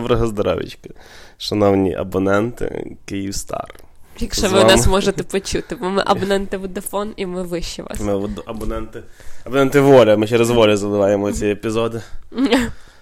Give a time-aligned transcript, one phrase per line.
[0.00, 0.88] Доброго здоров'ячка,
[1.38, 3.74] шановні абоненти Київстар.
[4.20, 8.00] Якщо ви нас можете почути, бо ми абоненти Водафон і ми вище вас.
[8.00, 9.02] Ми абоненти
[9.44, 12.02] абоненти воля, ми через волю заливаємо ці епізоди.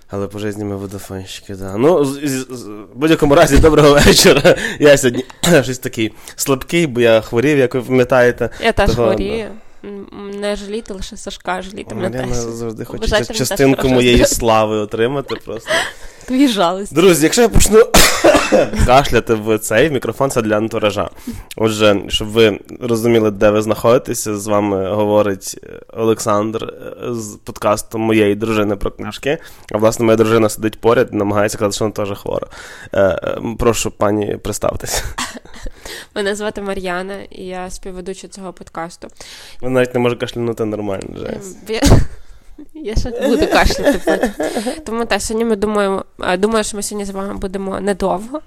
[0.09, 1.77] Але по житті ми водофонщики, да.
[1.77, 4.57] Ну, в будь-якому разі, доброго вечора.
[4.81, 5.25] Я сьогодні
[5.63, 8.51] щось такий слабкий, бо я хворів, як ви пам'ятаєте.
[8.63, 9.49] Я теж Того, хворію.
[9.49, 9.65] Да.
[10.41, 11.95] Не жаліти, лише Сашка жаліти.
[11.95, 15.71] Мар'яна завжди хоче частинку моєї слави отримати просто.
[16.27, 16.95] Твої жалості.
[16.95, 17.85] Друзі, якщо я почну
[18.87, 21.11] кашляти в цей мікрофон, це для антуража.
[21.57, 25.59] Отже, щоб ви розуміли, де ви знаходитеся, з вами говорить
[25.93, 26.75] Олександр
[27.11, 29.39] з подкасту моєї дружини про книжки.
[29.73, 32.47] А власне, моя дружина сидить поряд і намагається казати, що вона теж хвора.
[32.93, 35.05] Е, е, прошу, пані, представтеся.
[36.15, 39.09] Мене звати Мар'яна, і я співведуча цього подкасту.
[39.61, 41.17] Вона навіть не може кашлянути нормально.
[41.17, 41.85] Жесть.
[42.75, 44.31] Я ще буду кашляти потім.
[44.87, 46.05] Тому так, сьогодні ми думаємо,
[46.39, 48.41] думаю, що ми сьогодні з вами будемо недовго.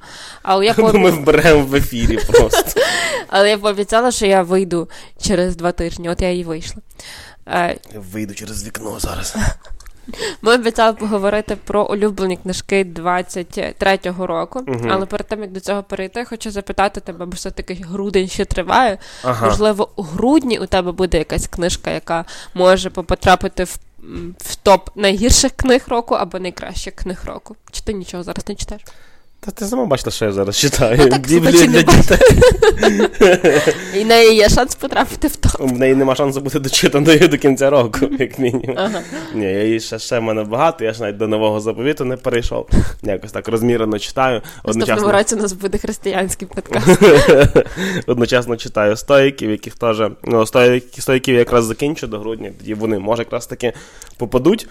[0.44, 0.98] Але я пообі...
[0.98, 2.82] Ми вберемо в ефірі просто.
[3.28, 4.90] Але я пообіцяла, що я вийду
[5.22, 6.82] через два тижні, от я і вийшла.
[7.48, 7.76] Я
[8.14, 9.36] вийду через вікно зараз.
[10.42, 14.88] Ми обіцяли поговорити про улюблені книжки 23-го року, угу.
[14.90, 18.98] але перед тим як до цього перейти, хочу запитати тебе, бо все-таки грудень ще триває.
[19.24, 19.46] Ага.
[19.46, 23.78] Можливо, у грудні у тебе буде якась книжка, яка може потрапити в
[24.38, 27.56] в топ найгірших книг року або найкращих книг року.
[27.72, 28.84] Чи ти нічого зараз не читаєш?
[29.40, 31.08] Та ти сама бачила, що я зараз читаю.
[31.12, 32.20] Ну, Біблію для дітей.
[33.96, 35.52] І в неї є шанс потрапити в топ.
[35.60, 38.76] В неї нема шансу бути дочитаною до кінця року, як мінімум.
[38.78, 39.02] Ага.
[39.34, 42.18] Ні, я її ще ще в мене багато, я ж навіть до нового заповіту не
[42.18, 42.70] перейшов.
[43.04, 44.42] Якось так розмірено читаю.
[44.66, 47.02] Наступного році у нас буде християнський подкаст.
[48.08, 50.02] Одночасно читаю стоїків, яких теж.
[50.24, 50.46] Ну,
[51.00, 53.74] стоїків я якраз закінчу до грудня, тоді вони, може, якраз таки
[54.18, 54.68] попадуть.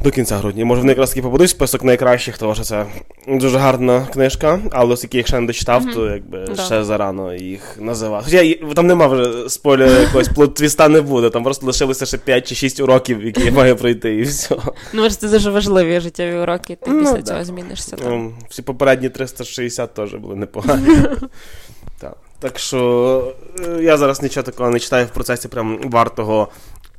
[0.00, 0.64] До кінця грудня.
[0.64, 2.86] Може, вони якраз таки попадуть список найкращих, тому що це
[3.28, 5.94] дуже гарна книжка, але оскільки я їх ще не дочитав, mm-hmm.
[5.94, 6.62] то якби да.
[6.62, 8.24] ще зарано їх називати.
[8.24, 12.54] Хоча там нема вже спойлера якогось плот-твіста не буде, там просто лишилося ще 5 чи
[12.54, 14.56] 6 уроків, які я маю пройти, і все.
[14.92, 17.22] Ну, може, це дуже важливі життєві уроки, ти ну, після да.
[17.22, 17.96] цього змінишся.
[17.96, 18.08] Там.
[18.10, 20.86] Ну, всі попередні 360 теж були непогані.
[22.00, 22.16] так.
[22.40, 26.48] Так що е, я зараз нічого такого не читаю в процесі прям вартого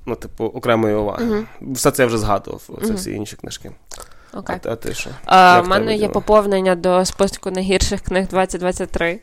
[0.06, 1.26] ну, типу, окремої уваги.
[1.26, 1.46] Uh-huh.
[1.62, 2.96] Все це я вже згадував, це uh-huh.
[2.96, 3.72] всі інші книжки.
[4.34, 4.60] Okay.
[4.66, 5.10] А, а ти що?
[5.64, 9.20] У мене є поповнення до списку найгірших книг 2023.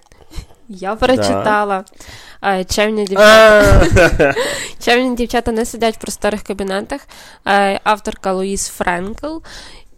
[0.68, 1.84] Я перечитала.
[2.42, 2.64] Да.
[2.64, 4.34] Чемні дівчата
[4.80, 7.00] Чемні дівчата не сидять в просторих кабінетах.
[7.84, 9.36] Авторка Луїс Френкл.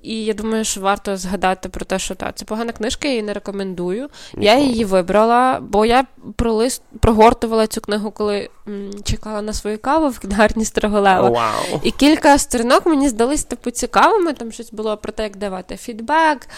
[0.04, 3.22] І я думаю, що варто згадати про те, що так, це погана книжка, я її
[3.22, 4.02] не рекомендую.
[4.02, 4.44] Ніколи.
[4.46, 6.04] Я її вибрала, бо я
[6.36, 11.30] пролист прогортувала цю книгу, коли м, чекала на свою каву в книгарні Строголева.
[11.30, 11.80] Wow.
[11.82, 14.32] І кілька сторінок мені здались типу цікавими.
[14.32, 16.48] Там щось було про те, як давати фідбек,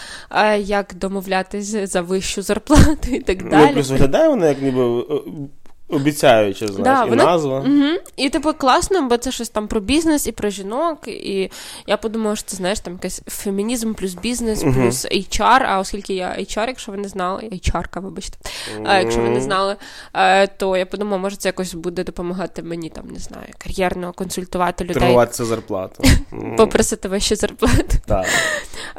[0.59, 3.71] як домовлятися за вищу зарплату і так далі.
[3.75, 5.03] Ну, виглядає вона як ніби
[5.89, 7.25] Обіцяючи, знаєш, да, і вона...
[7.25, 7.59] назва.
[7.59, 7.99] Угу.
[8.15, 11.07] І типу класно, бо це щось там про бізнес і про жінок.
[11.07, 11.51] І
[11.87, 14.73] я подумала, що це знаєш там якийсь фемінізм плюс бізнес, угу.
[14.73, 18.37] плюс HR, А оскільки я HR, якщо ви не знали, HR-ка, вибачте.
[18.85, 19.75] А якщо ви не знали,
[20.13, 24.83] е, то я подумала, може це якось буде допомагати мені там, не знаю, кар'єрно консультувати
[24.83, 24.95] людей.
[24.95, 26.03] Торгуватися зарплату.
[26.57, 27.99] Попросити ваші зарплати.
[28.05, 28.25] Так.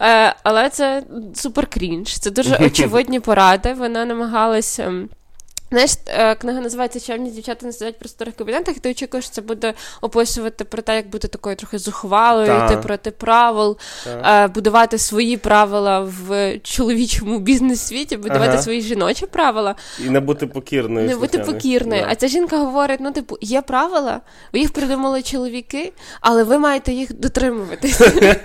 [0.01, 1.03] Е, але це
[1.35, 2.19] супер крінж.
[2.19, 3.75] Це дуже очевидні поради.
[3.75, 4.93] Вона намагалася.
[5.71, 9.35] Знаєш, е, книга називається Чемні дівчата не сидять в просторих кабінетах, і ти очікуєш, що
[9.35, 14.45] це буде описувати про те, як бути такою трохи зухвалою, йти проти правил, та.
[14.45, 18.63] Е, будувати свої правила в чоловічому бізнес-світі, будувати ага.
[18.63, 19.75] свої жіночі правила.
[20.07, 21.09] І не бути покірною.
[21.09, 22.03] Не бути покірною.
[22.03, 22.09] Да.
[22.11, 24.21] А ця жінка говорить: ну, типу, є правила,
[24.53, 28.13] ви їх придумали чоловіки, але ви маєте їх дотримуватися.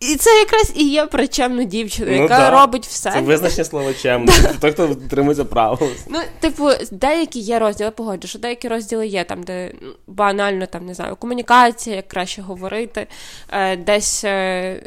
[0.00, 3.10] І це якраз і є про чемну дівчину, ну яка робить все.
[3.10, 4.32] Це визначне слово чемно.
[4.60, 5.88] Той, хто дотримується правил.
[6.08, 9.72] Ну, типу, деякі є розділи, погоджу, що деякі розділи є там, де
[10.06, 13.06] банально там не знаю, комунікація, як краще говорити,
[13.50, 14.82] е, десь е,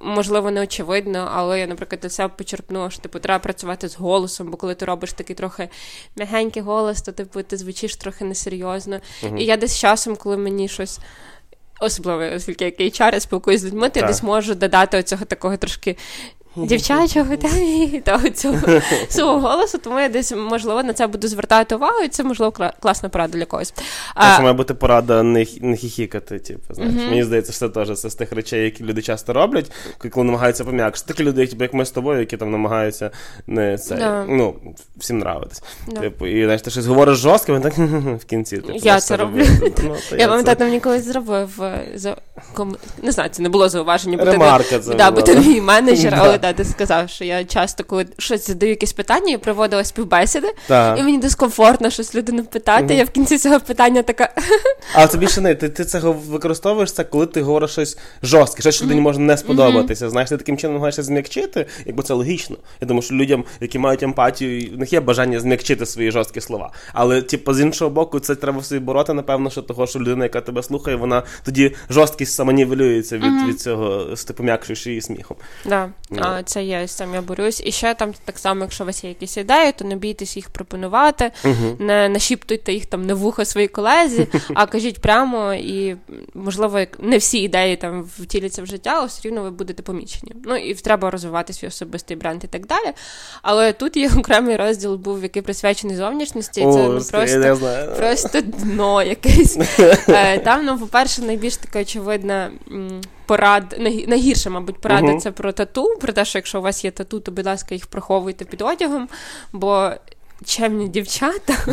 [0.00, 4.50] можливо не очевидно, але я, наприклад, для себе почерпнула, що типу треба працювати з голосом,
[4.50, 5.68] бо коли ти робиш такий трохи
[6.16, 9.00] м'ягенький голос, то типу ти звучиш трохи несерйозно.
[9.22, 9.36] Угу.
[9.36, 10.98] І я десь часом, коли мені щось.
[11.80, 15.56] Особливо, оскільки як HR, я спілкуюся з людьми, то я десь можу додати оцього такого
[15.56, 15.96] трошки
[16.56, 17.48] дівчачого та,
[18.04, 18.58] того цього
[19.08, 23.08] свого голосу, тому я десь можливо на це буду звертати увагу, і це можливо класна
[23.08, 23.74] порада для когось.
[24.14, 26.38] А, Це має бути порада не, не хіхікати.
[26.38, 26.94] Типу, знаєш.
[26.94, 27.08] Mm-hmm.
[27.08, 29.72] Мені здається, що це теж це з тих речей, які люди часто роблять,
[30.10, 31.08] коли намагаються пом'якшити.
[31.08, 33.10] Такі люди, як, типу, як ми з тобою, які там намагаються
[33.46, 34.24] не це yeah.
[34.28, 34.54] ну
[34.96, 35.62] всім нравитись.
[35.88, 36.00] Yeah.
[36.00, 37.78] Типу, і знаєш, ти щось говориш жорстко, вони так
[38.20, 38.56] в кінці.
[38.56, 39.44] Типу, я це роблю.
[39.84, 42.16] Ну, я пам'ятаю, там ніколи зробив е,
[43.02, 44.16] не знаю, це не було зауваження,
[44.96, 48.70] да, бо ти мій менеджер, але да, ти сказав, що я часто, коли щось задаю
[48.70, 50.98] якесь питання, я проводила співбесіди, так.
[50.98, 52.84] і мені дискомфортно щось людину питати.
[52.84, 52.98] Mm-hmm.
[52.98, 54.28] Я в кінці цього питання така.
[54.94, 58.74] А це більше не ти ти це використовуєш це, коли ти говориш щось жорстке, щось
[58.74, 60.10] що людині може не сподобатися.
[60.10, 62.56] Знаєш, ти таким чином намагаєшся зм'якчити, якби це логічно.
[62.80, 66.70] Я думаю, що людям, які мають емпатію, в них є бажання зм'якчити свої жорсткі слова.
[66.92, 70.40] Але, типу, з іншого боку, це треба собі бороти, напевно, що того, що людина, яка
[70.40, 75.36] тебе слухає, вона тоді жорсткість самонівелюється від від цього, з ти пом'якшуєш її сміхом.
[75.64, 75.90] Да.
[76.10, 76.20] Yeah.
[76.20, 77.62] А, Це є, з цим я борюсь.
[77.64, 80.50] І ще там так само, якщо у вас є якісь ідеї, то не бійтесь їх
[80.50, 81.80] пропонувати, uh-huh.
[81.82, 85.96] не нашіптуйте їх там на вухо своїй колезі, а кажіть прямо, і
[86.34, 90.32] можливо, не всі ідеї там втіляться в життя, але все рівно ви будете помічені.
[90.44, 92.92] Ну і треба розвивати свій особистий бренд і так далі.
[93.42, 97.18] Але тут є окремий розділ, був який присвячений зовнішності, і це О, просто
[97.96, 99.58] просто дно якесь.
[100.08, 102.50] Е, там, ну, по-перше, найбільш така очевидна
[103.26, 103.76] порад
[104.08, 105.20] найгірше, мабуть, порада uh-huh.
[105.20, 105.96] це про тату.
[106.00, 109.08] Про те, що якщо у вас є тату, то будь ласка, їх приховуйте під одягом.
[109.52, 109.90] Бо
[110.46, 111.54] чемні дівчата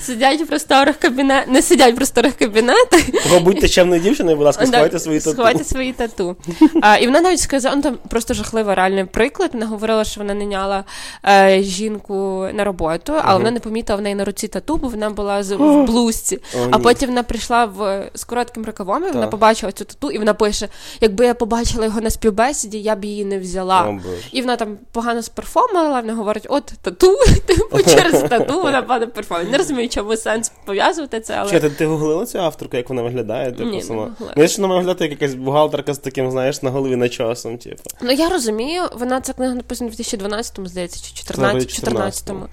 [0.00, 3.00] сидять в просторих кабінетах, не сидять в просторих кабінетах.
[3.42, 5.30] Будьте чемною дівчиною, будь ласка, сховайте свої тату.
[5.30, 6.36] Сховайте свої тату.
[6.82, 9.50] А, І вона навіть сказала, ну там просто жахливий реальний приклад.
[9.52, 10.84] Вона говорила, що вона не няла
[11.26, 13.38] е, жінку на роботу, але uh-huh.
[13.38, 16.38] вона не помітила в неї на руці тату, бо вона була з, в блузці.
[16.56, 20.18] Oh, а потім вона прийшла в з коротким рукавом, і вона побачила цю тату, і
[20.18, 20.68] вона пише:
[21.00, 23.82] якби я побачила його на співбесіді, я б її не взяла.
[23.82, 24.00] Oh,
[24.32, 27.18] і вона там погано сперформила, вона говорить: от тату.
[27.46, 29.50] Типу, через тату вона падає перформанс.
[29.50, 31.50] Не розумію, чому сенс пов'язувати це, але.
[31.50, 33.52] Чи ти, ти гуглила цю авторку, як вона виглядає?
[33.52, 34.10] Типу, Ні, сама?
[34.36, 37.82] Мені що вона виглядає як якась бухгалтерка з таким, знаєш, на голові начосом, типу.
[38.02, 42.48] Ну я розумію, вона ця книга написана в 2012-му, здається, чи 2014-му.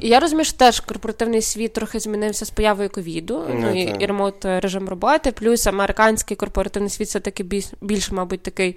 [0.00, 3.94] І я розумію, що теж корпоративний світ трохи змінився з появою ковіду, ну, ну і,
[3.98, 8.76] і ремонт режим роботи, плюс американський корпоративний світ все таки більш, більш, мабуть, такий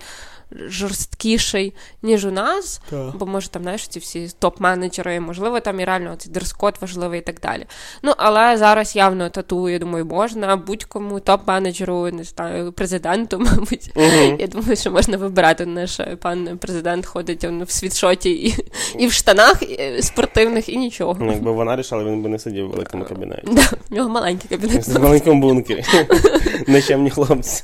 [0.67, 3.15] жорсткіший, ніж у нас, так.
[3.17, 7.23] бо може там знаєш, ці всі топ-менеджери, можливо, там і реально цей дрес-код важливий і
[7.23, 7.65] так далі.
[8.03, 13.91] Ну, але зараз явно тату, я думаю, можна будь-кому топ-менеджеру, не знаю, президенту, мабуть.
[13.95, 15.65] uh Я думаю, що можна вибирати.
[15.65, 18.55] Наш пан президент ходить в світшоті і
[18.97, 21.17] і в штанах і, спортивних, і нічого.
[21.19, 23.41] Ну, Якби вона рішала, він би не сидів в великому кабінеті.
[23.51, 24.87] Да, В нього маленький кабінет.
[24.87, 25.83] В маленькому бункері.
[26.67, 27.63] Нечемні хлопці.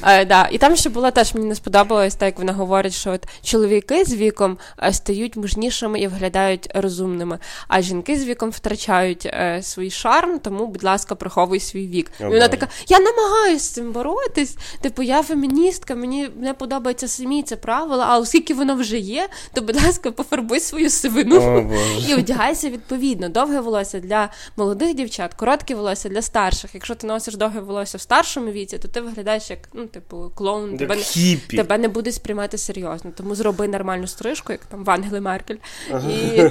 [0.00, 0.48] А, да.
[0.52, 4.04] І там ще було теж, мені не сподобалось так як вона говорить, що от чоловіки
[4.04, 7.38] з віком е, стають мужнішими і виглядають розумними,
[7.68, 12.10] а жінки з віком втрачають е, свій шарм, тому, будь ласка, приховуй свій вік.
[12.20, 12.26] Okay.
[12.26, 14.56] І вона така: я намагаюся з цим боротись.
[14.80, 19.62] Типу, я феміністка, мені не подобається самі це правило, а оскільки воно вже є, то
[19.62, 23.28] будь ласка, пофарбуй свою сивину oh, і одягайся відповідно.
[23.28, 26.70] Довге волосся для молодих дівчат, коротке волосся для старших.
[26.74, 30.76] Якщо ти носиш довге волосся в старшому віці, то ти виглядаєш як ну, типу, клоун,
[30.76, 30.96] тебе,
[31.48, 33.12] тебе не буде сприймати серйозно.
[33.16, 35.56] Тому зроби нормальну стрижку, як там в Ангели Меркель,
[36.08, 36.42] і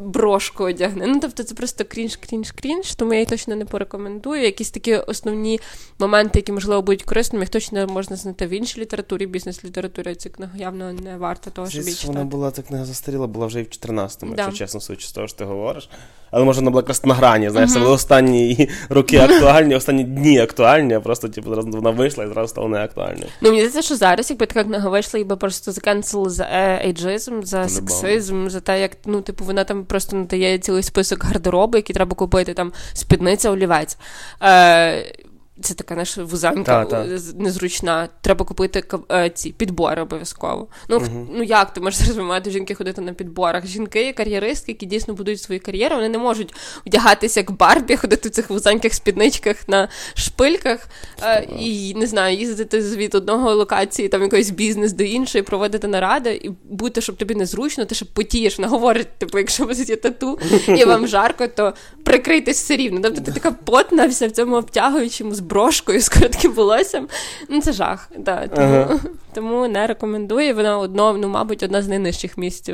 [0.00, 1.06] брошку одягни.
[1.06, 4.42] Ну тобто це просто крінж, крінж, крінж, тому я її точно не порекомендую.
[4.42, 5.60] Якісь такі основні
[5.98, 10.14] моменти, які можливо будуть корисними, їх точно можна знайти в іншій літературі, бізнес-літературі.
[10.14, 12.12] Ця книга явно не варта того, щоб її читати.
[12.12, 14.42] Вона була ця книга застаріла, була вже і в 14-му, да.
[14.42, 15.90] якщо чесно судячи з того, що ти говориш.
[16.30, 20.38] Але може вона була якраз на грані, знаєш, це були останні роки актуальні, останні дні
[20.38, 23.26] актуальні, а просто типу, зараз вона вийшла і зразу стала неактуальною.
[23.40, 26.48] Ну, мені здається, що зараз, якби така книга вийшла, і би просто закенсили за
[26.84, 31.76] ейджизм, за сексизм, за те, як ну, типу, вона там просто надає цілий список гардеробу,
[31.76, 33.98] які треба купити, там спідниця, олівець.
[34.42, 35.14] Е,
[35.60, 37.18] це така наша вузанка та, та.
[37.36, 38.08] незручна.
[38.20, 40.68] Треба купити е, ці підбори обов'язково.
[40.88, 43.66] Ну uh ну як ти можеш розвивати жінки ходити на підборах?
[43.66, 46.54] Жінки, кар'єристки, які дійсно будують свою кар'єру, вони не можуть
[46.86, 50.88] вдягатися як Барбі, ходити в цих вузаньких спідничках на шпильках
[51.22, 56.40] е, і не знаю, їздити від одного локації, там якийсь бізнес до іншої, проводити наради
[56.44, 58.58] і бути, щоб тобі незручно, ти щоб потієш.
[58.58, 60.38] Вона говорить, типу, якщо вас є тату
[60.68, 61.74] і вам жарко, то
[62.04, 63.00] прикрийтесь все рівно.
[63.02, 67.08] Тобто ти така потна вся в цьому обтягуючому брошкою з коротким волоссям.
[67.48, 68.10] Ну, це жах.
[68.18, 68.98] Да, Тому ага.
[69.34, 70.54] тому не рекомендую.
[70.54, 72.70] Вона одно, ну, мабуть, одна з найнижчих місць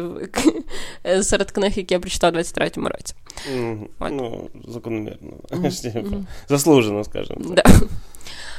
[1.22, 3.14] серед книг, які я прочитала у 23-му році.
[3.52, 5.32] Mm, ну, закономірно.
[5.50, 6.24] Mm-hmm.
[6.48, 7.40] Заслужено, скажімо.
[7.50, 7.62] Да.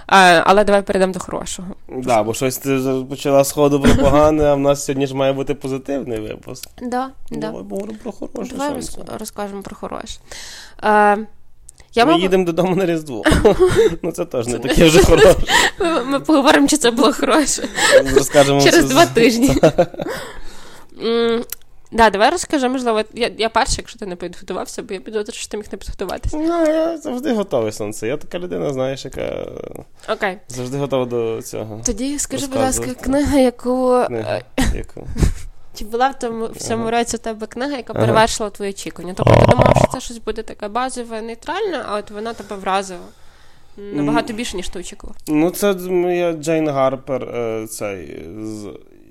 [0.08, 1.68] А, Але давай перейдемо до хорошого.
[1.88, 2.80] Так, да, бо щось ти
[3.10, 6.70] почала сходу про погане, а в нас сьогодні ж має бути позитивний випуск.
[6.82, 7.38] Да, да.
[7.38, 8.52] Давай поговоримо про хороше.
[8.52, 10.20] Давай роз, розкажемо про хороше.
[10.78, 11.18] А,
[11.96, 12.22] я Ми мав...
[12.22, 13.24] їдемо додому на Різдво.
[14.02, 15.36] Ну це теж не таке вже хороше.
[16.06, 17.64] Ми поговоримо, чи це було хороше.
[18.16, 19.56] Розкажемо Через два тижні.
[21.92, 25.48] Да, давай розкажи, можливо, я я перший, якщо ти не підготувався, бо я підозрюю, що
[25.48, 26.38] ти міг не підготуватися.
[26.38, 28.08] Ну, я завжди готовий сонце.
[28.08, 29.46] Я така людина, знаєш, яка
[30.10, 30.38] Окей.
[30.48, 31.82] завжди готова до цього.
[31.86, 34.04] Тоді скажи, будь ласка, книга, яку.
[34.08, 34.42] Книга,
[34.76, 35.08] яку?
[35.76, 39.14] Чи була в тому в цьому році у тебе книга, яка перевершила твої очікування?
[39.18, 43.00] Тобто ти думав, що це щось буде таке базове, нейтральне, а от вона тебе вразила
[43.78, 45.16] набагато більше, ніж ти очікував.
[45.28, 48.70] Ну, це моя Джейн Гарпер, е, цей з.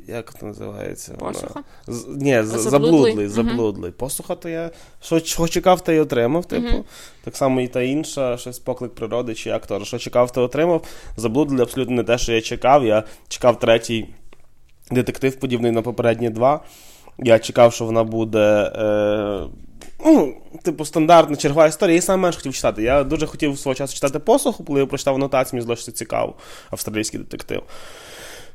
[0.09, 1.13] Як це називається?
[1.19, 1.63] Посуха?
[1.87, 3.29] З, ні, з, заблудлий.
[3.29, 3.91] заблудлий.
[3.91, 3.95] Uh-huh.
[3.95, 4.71] Посуха, то я
[5.03, 6.45] що, що чекав, то й отримав.
[6.45, 6.67] Типу.
[6.67, 6.85] Uh-huh.
[7.25, 9.85] Так само і та інша, щось поклик природи чи як то.
[9.85, 10.85] Що чекав, то отримав.
[11.17, 12.85] Заблудлий абсолютно не те, що я чекав.
[12.85, 14.09] Я чекав третій
[14.91, 16.61] детектив, подібний на попередні два.
[17.19, 18.73] Я чекав, що вона буде.
[18.77, 19.41] Е,
[20.05, 22.83] ну, Типу, стандартна чергова історія, я сам менш хотів читати.
[22.83, 26.35] Я дуже хотів свого часу читати посуху, коли я прочитав анотацію, мені здалося, що цікаво,
[26.71, 27.63] австралійський детектив.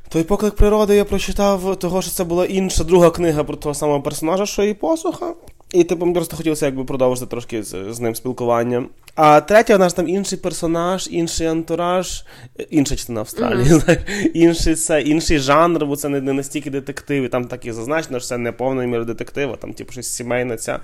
[0.08, 4.02] Той поклик природи я прочитав, того, що це була інша друга книга про того самого
[4.02, 5.34] персонажа, що і посуха.
[5.72, 8.84] І типу, мені просто хотілося якби продовжити трошки з, з ним спілкування.
[9.14, 12.24] А третя, у нас там інший персонаж, інший антураж,
[12.70, 13.80] інша частина Австралії, mm-hmm.
[13.80, 14.02] знаєш,
[14.34, 18.18] інший це, інший жанр, бо це не, не настільки детектив, і там так і зазначено,
[18.18, 20.80] що це не повна міра детектива, там типу щось сімейне ця.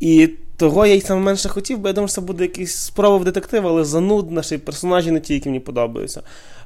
[0.00, 3.16] І того я й саме менше хотів, бо я думав, що це буде якийсь спроба
[3.16, 6.22] в детектив, але занудна, ще й персонажі не ті, які мені подобаються.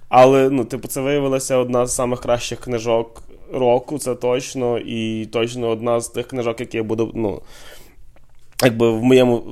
[0.09, 3.23] Але, ну, типу, це виявилася одна з самих кращих книжок
[3.53, 7.43] року, це точно, і точно одна з тих книжок, які я буду, ну,
[8.63, 9.43] якби в моєму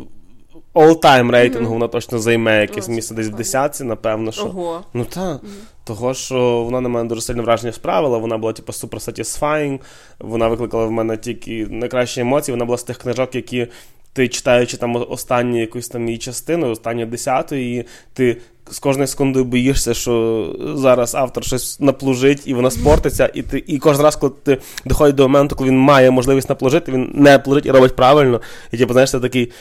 [0.74, 1.72] all-time рейтингу mm-hmm.
[1.72, 4.44] вона точно займе якесь місце десь в десятці, напевно, що.
[4.44, 4.82] Ого.
[4.94, 5.42] Ну так.
[5.42, 5.84] Mm-hmm.
[5.84, 9.80] Того, що вона на мене дуже сильне враження справила, вона була, типу, супер satisfying,
[10.18, 13.66] вона викликала в мене тільки найкращі емоції, вона була з тих книжок, які
[14.12, 18.40] ти читаючи там останню якусь там її частину, останню десяту, і ти
[18.70, 23.78] з кожною секундою боїшся, що зараз автор щось наплужить і вона спортиться, і ти і
[23.78, 27.66] кожен раз, коли ти доходить до моменту, коли він має можливість наплужити, він не плужить
[27.66, 28.40] і робить правильно.
[28.72, 29.52] І типу, знаєш, це такий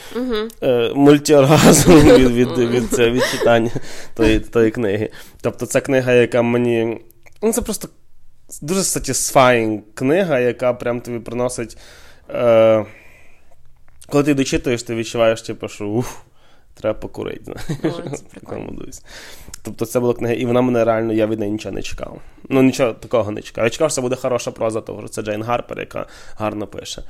[0.62, 3.70] е, мультіоргазм від від, від, від, від читання
[4.14, 5.10] тої, тої книги.
[5.40, 7.00] Тобто, це книга, яка мені.
[7.42, 7.88] Ну, це просто
[8.62, 11.78] дуже satisfying книга, яка прям тобі приносить.
[12.30, 12.84] Е,
[14.08, 16.16] коли ти дочитуєш, ти відчуваєш, типу, що уф,
[16.74, 17.54] треба покурити.
[19.62, 22.20] Тобто це була книга, і вона мене реально, я від неї нічого не чекав.
[22.48, 23.64] Ну, нічого такого не чекав.
[23.64, 27.02] Я чекав, що це буде хороша проза, того що це Джейн Гарпер, яка гарно пише.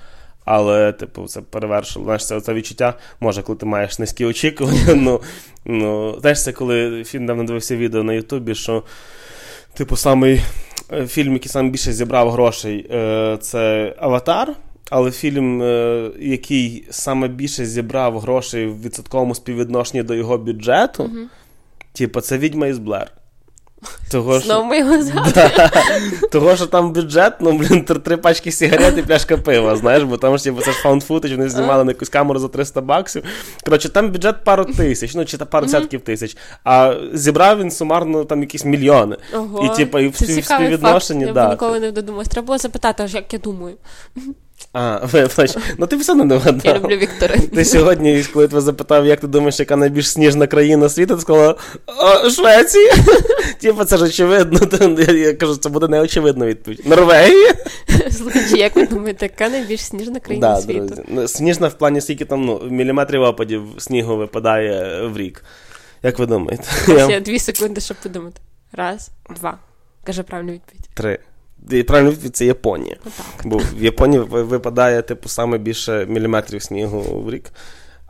[0.45, 2.05] Але, типу, це перевершило.
[2.05, 4.81] Знаєш, це, це відчуття, може, коли ти маєш низькі очікування.
[4.95, 5.21] Ну,
[5.65, 8.83] ну, знаєш, це коли фільм давно дивився відео на Ютубі, що,
[9.75, 10.41] типу, самий
[10.93, 14.55] е, фільм, який саме більше зібрав грошей, е, це Аватар.
[14.91, 21.27] Але фільм, е, який саме більше зібрав грошей в відсотковому співвідношенні до його бюджету, mm-hmm.
[21.93, 23.13] типу, це відьма із Блер.
[24.11, 25.51] Того, Знову ми його згадуємо.
[26.33, 30.39] Того, що там бюджет, ну, блін, три пачки сигарет і пляшка пива, знаєш, бо там
[30.39, 33.25] ж типу, це ж footage, вони знімали на якусь камеру за 300 баксів.
[33.65, 36.37] Коротше, там бюджет пару тисяч, ну, чи та пару десятків тисяч.
[36.65, 39.17] А зібрав він сумарно там якісь мільйони.
[39.35, 41.25] Ого, і, типу, і в співвідношенні.
[41.25, 42.29] Я б ніколи не додумалась.
[42.29, 43.77] Треба було запитати, аж як я думаю.
[44.73, 45.57] А, вибач.
[45.79, 46.63] Ну ти все одно не вгадав.
[46.65, 47.37] Я люблю Віктора.
[47.55, 51.57] Ти сьогодні, коли тебе запитав, як ти думаєш, яка найбільш сніжна країна світу, ти сказала
[52.31, 52.95] Швеція.
[53.61, 54.61] Типу, це ж очевидно.
[54.99, 56.87] Я кажу, це буде неочевидна відповідь.
[56.87, 57.55] Норвегія?
[58.11, 61.05] Слухайте, як ви думаєте, яка найбільш сніжна країна світу?
[61.09, 65.45] Ну, сніжна в плані, скільки там ну, міліметрів опадів снігу випадає в рік.
[66.03, 66.65] Як ви думаєте?
[66.85, 68.41] Ще дві секунди, щоб подумати.
[68.73, 69.59] Раз, два.
[70.05, 70.89] Каже правильну відповідь.
[70.95, 71.19] Три.
[71.87, 72.97] Правильно відповідь це Японія.
[73.05, 73.47] Так.
[73.47, 77.53] Бо в Японії випадає типу саме більше міліметрів снігу в рік.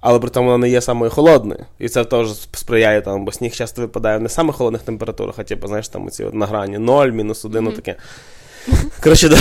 [0.06, 1.64] Але при тому вона не є самою холодною.
[1.78, 5.44] І це теж сприяє там, бо сніг часто випадає в не самих холодних температурах, а
[5.44, 7.76] типу, знаєш, там оці на грані 0, мінус 1, mm-hmm.
[7.76, 7.96] таке.
[9.02, 9.37] Коротше, да.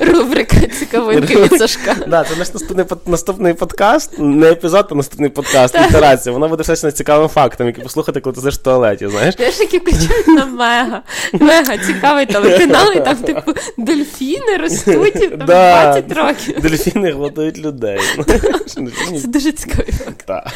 [0.00, 1.96] Рубрика цікавинки від Сашка.
[2.08, 6.32] Да, Це наш наступний наступний подкаст, не епізод, а наступний подкаст, ітерація.
[6.32, 9.34] Вона буде все цікавим фактом, який послухати, коли ти сидиш в туалеті, знаєш?
[9.34, 11.02] Знаєш, які включають на мега.
[11.32, 16.60] Мега цікавий телеканал, і там, типу, дельфіни ростуть там, 20 років.
[16.60, 18.00] Дельфіни гладують людей.
[19.22, 20.24] Це дуже цікавий факт.
[20.26, 20.46] Так.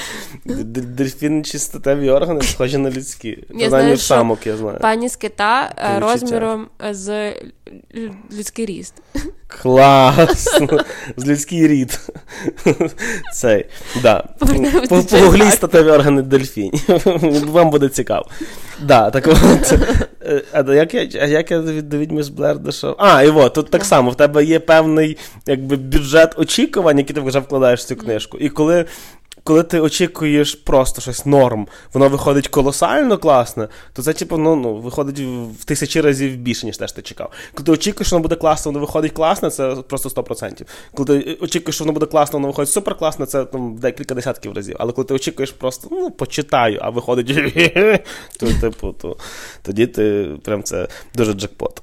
[0.45, 3.39] Дельфіни чистотеві органи схожі на людські.
[3.55, 4.79] Я знаю, що самок, я знаю.
[4.81, 7.33] Пані з кита розміром з
[8.33, 8.95] людський ріст.
[9.47, 10.61] Клас!
[11.17, 12.01] З людський рід.
[13.35, 13.67] Цей.
[14.03, 14.25] Да.
[14.89, 16.83] Погуглій статеві органи дельфінів.
[17.53, 18.27] Вам буде цікаво.
[18.83, 19.79] Да, так от.
[20.27, 22.95] Е, а як я а як я до відьми з Блер дійшов?
[22.99, 27.21] А, і от, тут так само, в тебе є певний якби, бюджет очікувань, який ти
[27.21, 28.39] вже вкладаєш в цю книжку.
[28.39, 28.85] І коли
[29.45, 34.77] коли ти очікуєш просто щось норм, воно виходить колосально класне, то це, типу, ну, ну,
[34.77, 35.27] виходить
[35.61, 37.31] в тисячі разів більше, ніж теж ти чекав.
[37.55, 40.67] Коли ти очікуєш, що воно буде класно, воно виходить класне, це просто 100%.
[40.95, 44.53] Коли ти очікуєш, що воно буде класно, воно виходить супер класне, це там, декілька десятків
[44.53, 44.77] разів.
[44.79, 47.27] Але коли ти очікуєш просто, ну, почитаю, а виходить,
[48.41, 49.17] то, типу, то,
[49.63, 51.83] тоді ти прям це дуже джекпот.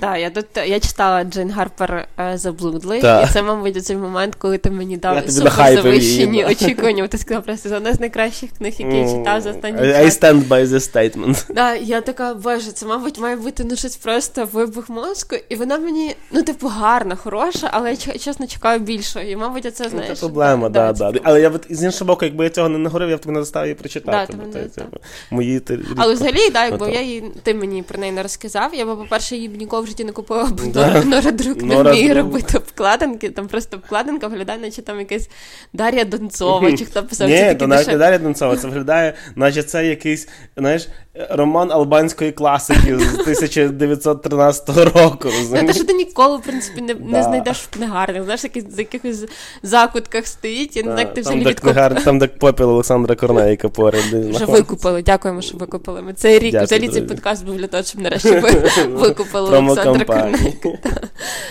[0.00, 4.58] Так, я тут я читала Джейн Гарпер е, Заблудлий, і це, мабуть, цей момент, коли
[4.58, 7.08] ти мені дав супер завищені очікування.
[7.08, 9.96] Ти сказав просто це одна з найкращих книг, які я читав за останні час.
[9.96, 11.54] I stand by the statement.
[11.54, 15.78] Да, я така, боже, це, мабуть, має бути ну щось просто вибух мозку, і вона
[15.78, 19.24] мені, ну, типу, гарна, хороша, але я чесно чекаю більшого.
[19.24, 20.18] І, мабуть, це ну, знаєш.
[20.18, 21.12] Це проблема, да, да.
[21.12, 21.20] да.
[21.22, 23.66] Але я з іншого боку, якби я цього не нагорив, я б тобі не заставив
[23.66, 24.34] її прочитати.
[24.52, 24.96] Да, ти, типу,
[25.30, 25.62] мої
[25.96, 29.36] Але взагалі, да, якби я її, ти мені про неї не розказав, я б, по-перше,
[29.36, 31.04] її б ніколи в житті не купила, бо да.
[31.04, 35.28] Нора Друк не вміє робити обкладинки, там просто обкладинка виглядає, наче там якась
[35.72, 37.28] Дар'я Донцова, чи хто писав.
[37.28, 40.88] Ні, то навіть не Дар'я Донцова, це виглядає, наче це якийсь, знаєш,
[41.30, 45.28] роман албанської класики з 1913 року.
[45.52, 49.24] Те, що ти ніколи, в принципі, не не знайдеш в книгарнях, знаєш, з якихось
[49.62, 52.04] закутках стоїть, і не знаю, ти взагалі відкупив.
[52.04, 54.04] Там, де попіл Олександра Корнейка поряд.
[54.04, 56.02] Вже викупили, дякуємо, що викупили.
[56.02, 58.30] Ми цей рік, взагалі цей подкаст був для того, щоб нарешті
[58.88, 60.68] викупили Олександра Корнейка.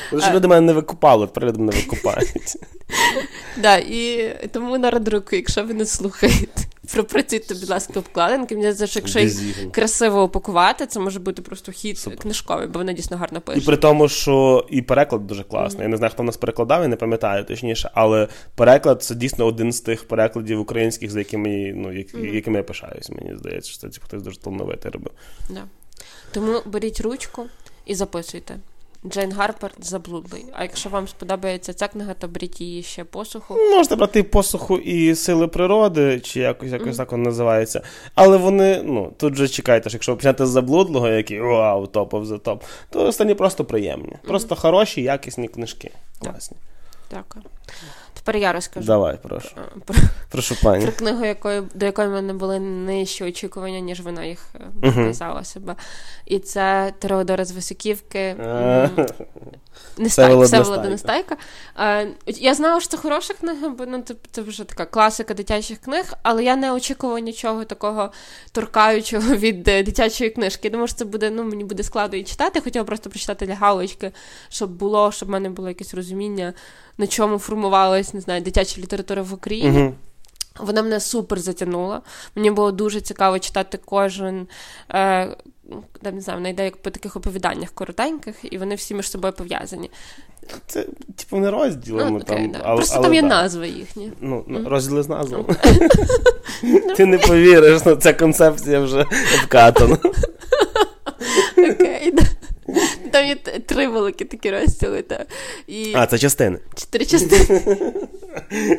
[0.09, 2.57] Тому що люди мене не викупали, люди мене викупають.
[3.61, 6.61] Так, і тому на радруку, якщо ви не слухаєте.
[6.93, 8.55] Пропрацюйте, будь ласка, обкладинки.
[8.55, 12.19] Мені здається, що якщо їх красиво упакувати, це може бути просто хід Супер.
[12.19, 13.63] книжковий, бо вони дійсно гарно пишуть.
[13.63, 15.79] І при тому, що і переклад дуже класний.
[15.79, 15.83] Mm-hmm.
[15.83, 19.71] Я не знаю, хто нас перекладав, я не пам'ятаю точніше, але переклад це дійсно один
[19.71, 22.33] з тих перекладів українських, за якими ну, які, mm-hmm.
[22.35, 23.09] якими я пишаюсь.
[23.09, 25.11] Мені здається, що це типу, хтось дуже талановитий робив.
[25.49, 25.63] Да.
[26.31, 27.45] Тому беріть ручку
[27.85, 28.59] і записуйте.
[29.09, 30.45] Джейн Гарпер заблудлий.
[30.53, 33.55] А якщо вам сподобається ця книга, то беріть її ще посуху.
[33.55, 36.97] Можете брати посуху і сили природи, чи якось якось mm-hmm.
[36.97, 37.81] так воно називається.
[38.15, 42.25] Але вони, ну, тут же чекайте, що якщо ви почнете з заблудлого, який вау, топов
[42.25, 44.07] за топ, то останні просто приємні.
[44.09, 44.27] Mm-hmm.
[44.27, 45.91] Просто хороші, якісні книжки.
[46.19, 46.57] Класні.
[47.11, 47.45] Дякую.
[48.25, 48.87] Тепер я розкажу.
[48.87, 49.49] Давай, прошу.
[49.85, 49.95] Про,
[50.29, 50.85] прошу пані.
[50.85, 54.39] Про книгу, якої, до якої в мене були нижчі очікування, ніж вона їх
[54.81, 55.45] показала uh-huh.
[55.45, 55.75] себе.
[56.25, 58.35] І це Теодора з Високівки.
[59.97, 61.37] Нестайка, Всеволода Нестайка.
[62.27, 66.43] Я знала, що це хороша книга, бо ну, це, вже така класика дитячих книг, але
[66.43, 68.11] я не очікувала нічого такого
[68.51, 70.61] торкаючого від дитячої книжки.
[70.63, 72.61] Я думаю, що це буде, ну, мені буде складно її читати.
[72.61, 74.11] Хотіла просто прочитати для галочки,
[74.49, 76.53] щоб було, щоб в мене було якесь розуміння,
[76.97, 79.79] на чому формувалась, не знаю, дитяча література в Україні.
[79.79, 79.91] Uh-huh.
[80.59, 82.01] Вона мене супер затягнула.
[82.35, 84.47] Мені було дуже цікаво читати кожен.
[84.89, 85.35] Е,
[86.03, 89.91] не знаю, вона йде як по таких оповіданнях коротеньких, і вони всі між собою пов'язані.
[90.67, 92.11] Це, типу, не розділами.
[92.11, 92.59] Ну, там, да.
[92.63, 93.27] але, Просто але, там є да.
[93.27, 94.11] назви їхні.
[94.21, 94.67] Ну, mm.
[94.67, 95.55] розділи з назвами.
[96.95, 99.05] Ти не повіриш, ну ця концепція вже
[99.41, 99.97] обкатана.
[101.57, 102.13] Окей,
[103.11, 105.01] там є три великі такі розділи.
[105.01, 105.25] Та.
[105.67, 105.93] І...
[105.95, 106.59] А, це частини.
[106.75, 107.65] Чотири частини.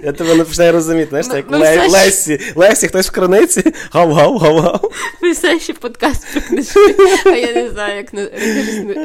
[0.05, 4.91] Я тебе не починаю розуміти, знаєш, як Ле- Лесі, Лесі, хтось в краниці, гав-гав, гав-гав.
[5.23, 6.97] Ми все ще подкаст про книжки,
[7.27, 8.13] а я не знаю, як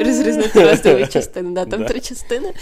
[0.07, 1.49] розрізнити розділи частини.
[1.51, 2.53] Да, Там три частини.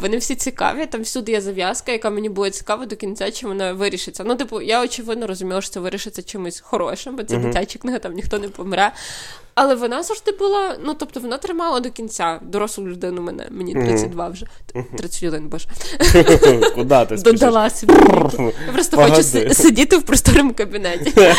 [0.00, 3.72] Вони всі цікаві, там всюди є зав'язка, яка мені буде цікава до кінця, чи вона
[3.72, 4.24] вирішиться.
[4.26, 8.12] Ну, типу, я очевидно розуміла, що це вирішиться чимось хорошим, бо це дитяча книга, там
[8.12, 8.92] ніхто не помре.
[9.56, 14.28] Але вона завжди була, ну тобто вона тримала до кінця дорослу людину мене, мені 32
[14.28, 14.46] вже.
[14.98, 15.68] 31, боже.
[16.74, 17.92] Куди ти Додала собі.
[18.72, 19.22] Просто хочу
[19.54, 21.12] сидіти в просторому кабінеті.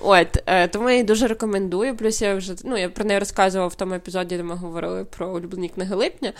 [0.00, 1.96] От, е, тому я її дуже рекомендую.
[1.96, 5.28] Плюс я вже ну, я про неї розказувала в тому епізоді, де ми говорили про
[5.28, 6.32] улюблені книги липня.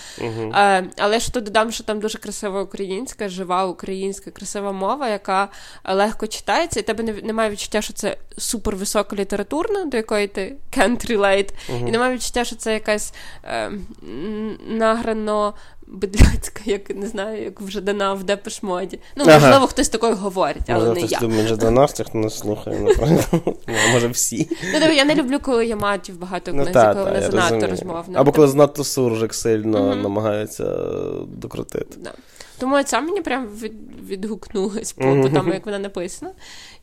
[0.96, 5.48] Але ж тут додам, що там дуже красива українська, жива українська, красива мова, яка
[5.88, 11.10] легко читається, і тебе немає відчуття, що це супер висока літературна, до якої ти can't
[11.10, 11.50] relate.
[11.70, 11.88] Uh-huh.
[11.88, 13.14] І немає відчуття, що це якась
[13.44, 13.72] е,
[14.68, 15.54] награно
[15.86, 18.98] бедляцька, як не знаю, як вже дана в депешмоді.
[19.16, 19.38] Ну, ага.
[19.38, 21.18] можливо, хтось такою говорить, але Може, не я.
[21.18, 23.20] Думає, вже 12 хто нас слухає, напевно.
[23.68, 24.48] Ну, може, всі.
[24.80, 28.20] Ну, я не люблю, коли я матів багато ну, коли вона занадто розмовна.
[28.20, 30.64] Або коли занадто суржик сильно намагається
[31.26, 31.96] докрутити.
[32.62, 33.72] Тому ця мені прям від,
[34.08, 36.32] відгукнулась по, по тому, як вона написана.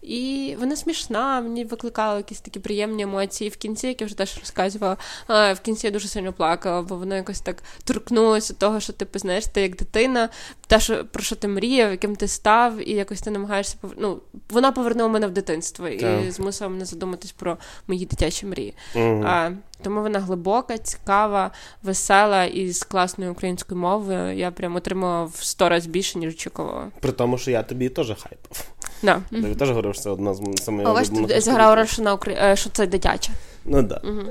[0.02, 3.50] І вона смішна, мені викликала якісь такі приємні емоції.
[3.50, 6.96] В кінці, як я вже теж розказувала, а, в кінці я дуже сильно плакала, бо
[6.96, 10.30] воно якось так торкнулося того, що ти типу, знаєш, ти як дитина,
[10.68, 13.94] те, що про що ти мріяв, яким ти став, і якось ти намагаєшся пов...
[13.98, 16.32] ну, Вона повернула мене в дитинство і так.
[16.32, 18.74] змусила мене задуматись про мої дитячі мрії.
[18.96, 19.24] Mm.
[19.26, 19.52] А,
[19.84, 21.52] Тому вона глибока, цікава,
[21.84, 24.38] весела і з класною українською мовою.
[24.38, 26.88] Я прям отримала в сто разів більше, ніж очікувала.
[27.00, 28.68] При тому, що я тобі теж хайпав.
[29.04, 29.22] Да.
[29.32, 32.14] Я теж говорив, що це одна з самих Але ж ти зіграв роль, що, на
[32.14, 32.38] Украї...
[32.42, 33.32] Е, що це дитяча.
[33.66, 34.02] Ну так.
[34.04, 34.10] Да.
[34.10, 34.22] Угу.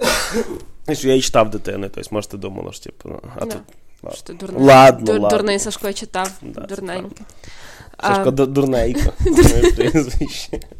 [0.88, 3.46] Я і читав дитини, тобто, може, ти думала, що типу, а да.
[3.46, 3.62] тут.
[4.14, 5.38] Що ти дурний, ладно, Дур, ладно.
[5.38, 7.26] дурний Сашко читав, да, дурненький.
[8.02, 8.30] Сашко а...
[8.30, 9.12] дурнейко.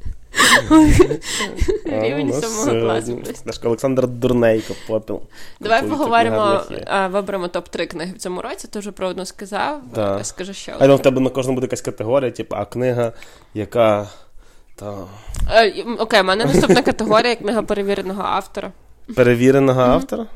[1.85, 3.19] Рівень самого класу.
[3.45, 5.21] Наш Олександр Дурнейко попіл.
[5.61, 6.63] Давай поговоримо,
[7.11, 8.69] виберемо топ-3 книги в цьому році.
[8.69, 9.81] Ти вже про одну сказав.
[10.23, 10.75] Скажи ще.
[10.79, 13.13] А в тебе на кожному буде якась категорія, типу, а книга,
[13.55, 14.09] яка.
[15.99, 18.73] Окей, у мене наступна категорія книга перевіреного автора.
[19.17, 20.27] Перевіреного автора?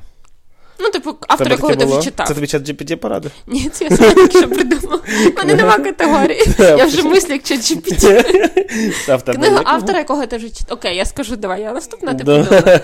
[0.79, 2.29] Ну, типу, автор, якого ти вже читав.
[2.29, 3.31] Це тобі чат GPT поради?
[3.47, 5.01] Ні, це я сама що придумав.
[5.27, 6.45] У мене нема категорії.
[6.59, 9.33] Я вже мислю, як чат GPT.
[9.35, 10.79] Книга автора, якого ти вже читав.
[10.79, 12.81] Окей, я скажу, давай, я наступна ти подумала.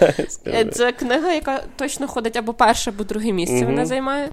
[0.73, 4.29] Це книга, яка точно ходить або перше, або друге місце вона займає.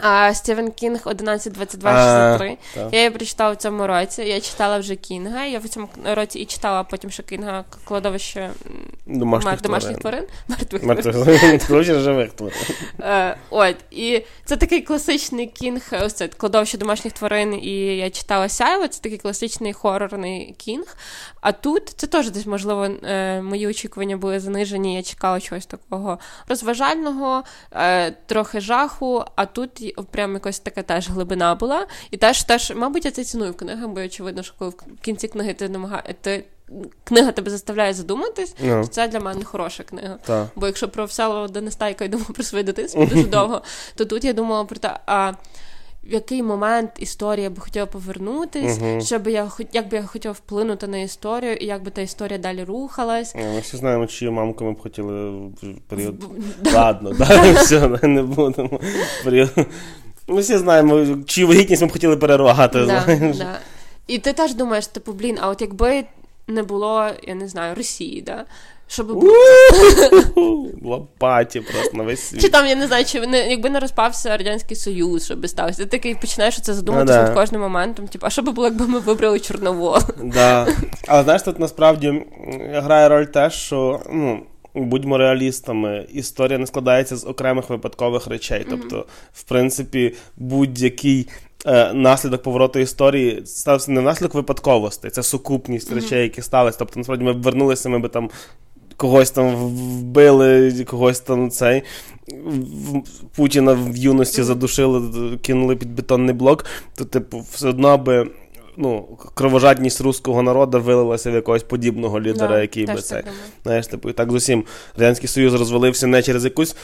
[0.00, 2.56] А Стівен Кінг 11.22.63.
[2.92, 4.22] Я її прочитала в цьому році.
[4.22, 5.44] Я читала вже Кінга.
[5.44, 8.50] Я в цьому році і читала потім ще Кінга кладовище
[9.06, 10.24] домашніх, домашніх тварин.
[10.82, 12.56] Мертвих живих тварин.
[13.00, 18.48] Е, от, і це такий класичний кінг, ось це кладовище домашніх тварин, і я читала
[18.48, 20.96] Сяйво, це такий класичний хорорний кінг.
[21.42, 24.96] А тут це теж десь, можливо, е, мої очікування були занижені.
[24.96, 31.54] Я чекала чогось такого розважального, е, трохи жаху, а тут прям якась така теж глибина
[31.54, 31.86] була.
[32.10, 35.28] І теж, теж, мабуть, я це ціную в книгах, бо очевидно, що коли в кінці
[35.28, 36.16] книги ти намагаєш.
[37.04, 38.66] Книга тебе заставляє задуматись, no.
[38.66, 38.82] Ну.
[38.82, 40.18] то це для мене хороша книга.
[40.28, 40.48] Ta.
[40.56, 43.62] Бо якщо про Всеволода Денестайка я думала про своє дитинство дуже довго,
[43.94, 45.32] то тут я думала про те, а
[46.04, 49.00] в який момент історія би хотіла повернутись, uh-huh.
[49.00, 52.64] щоб я як би я хотіла вплинути на історію, і як би та історія далі
[52.64, 53.34] рухалась.
[53.34, 55.52] Ми всі знаємо, чию мамку ми б хотіли в
[55.88, 56.24] період.
[56.74, 58.80] Ладно, да, все, не будемо.
[60.28, 62.16] Ми всі знаємо, чию вагітність ми б хотіли.
[63.36, 63.58] Да, да.
[64.06, 66.04] І ти теж думаєш, типу, блін, а от якби
[66.46, 68.44] не було, я не знаю, Росії, да?
[68.92, 69.24] Щоб
[70.82, 72.40] Лопаті просто на весь світ.
[72.40, 75.78] Чи там, я не знаю, чи не, якби не розпався Радянський Союз, що би сталося.
[75.78, 77.34] Ти такий починаєш це задуматися ну, да.
[77.34, 78.08] кожним моментом.
[78.08, 79.98] Типу, а що би було, якби ми вибрали Чорновол?
[80.22, 80.66] Да.
[81.08, 82.26] Але знаєш, тут насправді
[82.72, 84.42] грає роль те, що ну.
[84.74, 88.66] Будьмо реалістами, історія не складається з окремих випадкових речей.
[88.70, 91.28] Тобто, в принципі, будь-який
[91.66, 96.78] е, наслідок повороту історії стався не наслідок випадковостей, це сукупність речей, які сталися.
[96.78, 98.30] Тобто, насправді, ми б вернулися, ми б там
[98.96, 101.82] когось там вбили, когось там цей.
[103.36, 108.30] Путіна в юності задушили, кинули під бетонний блок, то, типу, все одно би.
[108.76, 113.22] Ну, кровожадність руського народу вилилася в якогось подібного лідера, да, який би цей.
[113.62, 114.64] Знаєш, типу, і так з усім
[114.96, 116.76] Радянський Союз розвалився не через якусь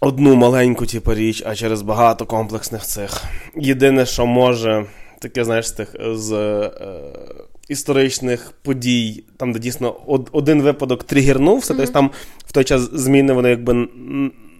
[0.00, 3.24] одну маленьку, типу, річ, а через багато комплексних цих.
[3.56, 4.86] Єдине, що може,
[5.20, 6.32] таке, знаєш, з тих з.
[6.32, 6.70] Е,
[7.68, 9.96] історичних подій, там, де дійсно
[10.32, 11.76] один випадок тригернувся, mm-hmm.
[11.76, 12.10] тобто там
[12.46, 13.88] в той час зміни вони якби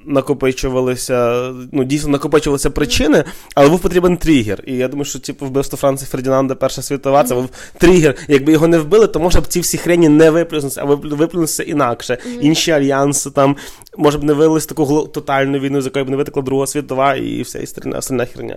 [0.07, 4.63] накопичувалися, ну, дійсно накопичувалися причини, але був потрібен тригер.
[4.67, 7.27] І я думаю, що типу, вбивство Франца Фердінанда, Перша світова, mm-hmm.
[7.27, 8.15] це був тригер.
[8.29, 12.15] Якби його не вбили, то може б ці всі хрені не виплюнулися, а виплюнулися інакше.
[12.15, 12.41] Mm-hmm.
[12.41, 13.57] Інші альянси там,
[13.97, 17.43] може б не вилились таку тотальну війну, з якої б не витекла Друга світова і
[17.43, 17.63] вся
[17.99, 18.57] остальна херня.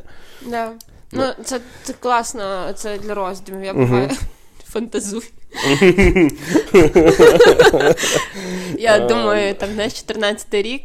[0.50, 0.70] Да.
[1.12, 2.44] Ну, це це класно,
[2.76, 3.64] це для роздумів.
[3.64, 4.10] Я буваю
[4.68, 5.22] Fantasie.
[8.80, 10.82] Я думаю, там знаєш, 14 рік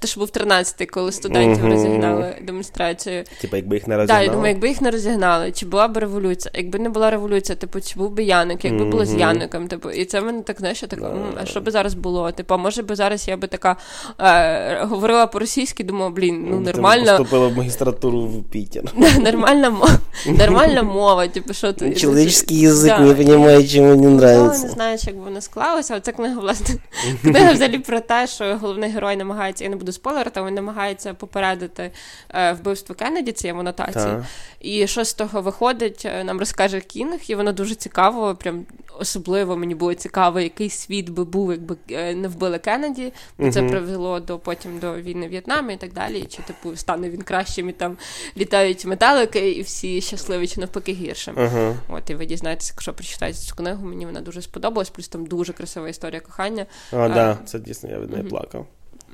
[0.00, 3.24] ти ж був 13-й, коли студентів розігнали демонстрацію.
[3.40, 4.20] Типа, якби їх не розігнали?
[4.20, 6.52] Так, я думаю, якби їх не розігнали, чи була б революція?
[6.54, 10.04] Якби не була революція, типу, чи був би Яник, якби було з Яником, типу, і
[10.04, 11.00] це мене так, знаєш, я так,
[11.42, 12.32] а що би зараз було?
[12.32, 13.76] Типу, може би зараз я би така
[14.18, 17.04] е, говорила по-російськи, думала, блін, ну нормально.
[17.04, 18.82] Ти поступила в магістратуру в Пітер.
[19.20, 21.94] Нормальна мова, нормальна мова, типу, що ти.
[21.94, 24.66] Чоловічний язик, не розумію, чому мені нравиться.
[24.66, 26.74] не знаю, як би воно склалося, але ця книга, власне,
[27.22, 31.90] книга взагалі про те, що головний герой намагається, я не буду спойлерити, він намагається попередити
[32.34, 33.54] е, вбивство Кеннеді, це є.
[33.72, 34.26] Та.
[34.60, 38.66] І що з того виходить, е, нам розкаже Кінг, і воно дуже цікаво, прям
[38.98, 43.60] особливо мені було цікаво, який світ би був, якби е, не вбили Кеннеді, бо це
[43.62, 43.70] Мгм.
[43.70, 46.22] привело до потім до війни в В'єтнамі і так далі.
[46.22, 47.96] Чи типу стане він кращим і там
[48.36, 51.34] літають металики, і всі щасливі, чи навпаки гіршим.
[51.38, 51.76] Ага.
[51.88, 55.52] От, і ви дізнаєтеся, якщо прочитаєте цю книгу, мені вона дуже сподобалась, плюс там дуже
[55.52, 56.66] красива історія кохання.
[56.92, 58.30] А, да, це дійсно я від неї Мгм.
[58.30, 58.66] плакав.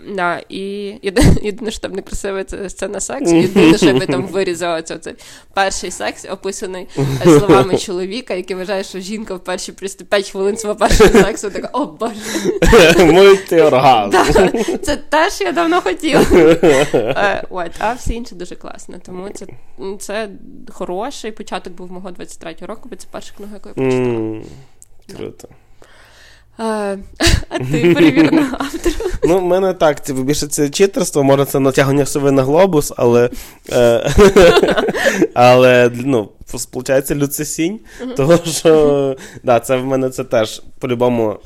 [0.08, 0.94] Да, і
[1.42, 3.36] єдине, що там не красиве, це сцена сексу.
[3.36, 5.14] Єдине, що би там вирізала, це цей
[5.54, 6.88] перший секс, описаний
[7.24, 11.86] словами чоловіка, який вважає, що жінка в перші 5 хвилин свого першого сексу така, о
[11.86, 12.14] боже,
[13.04, 14.10] Мультиоргазм.
[14.10, 14.48] да,
[14.82, 16.24] це те, що я давно хотіла.
[16.32, 18.96] Е, От, а всі інші дуже класно.
[19.06, 19.46] Тому це,
[19.98, 20.28] це
[20.68, 24.42] хороший початок був мого 23-го року, бо це перша книга, яку я прочитала.
[25.16, 25.48] Круто.
[27.48, 28.92] А ти перевірена автор.
[29.24, 33.30] Ну, в мене так, це більше це читерство, може це натягування сови на глобус, але.
[33.72, 34.10] Е,
[35.34, 37.80] але, ну, виходить, люцисінь.
[38.16, 41.36] Того, що да, це в мене це теж по-любому.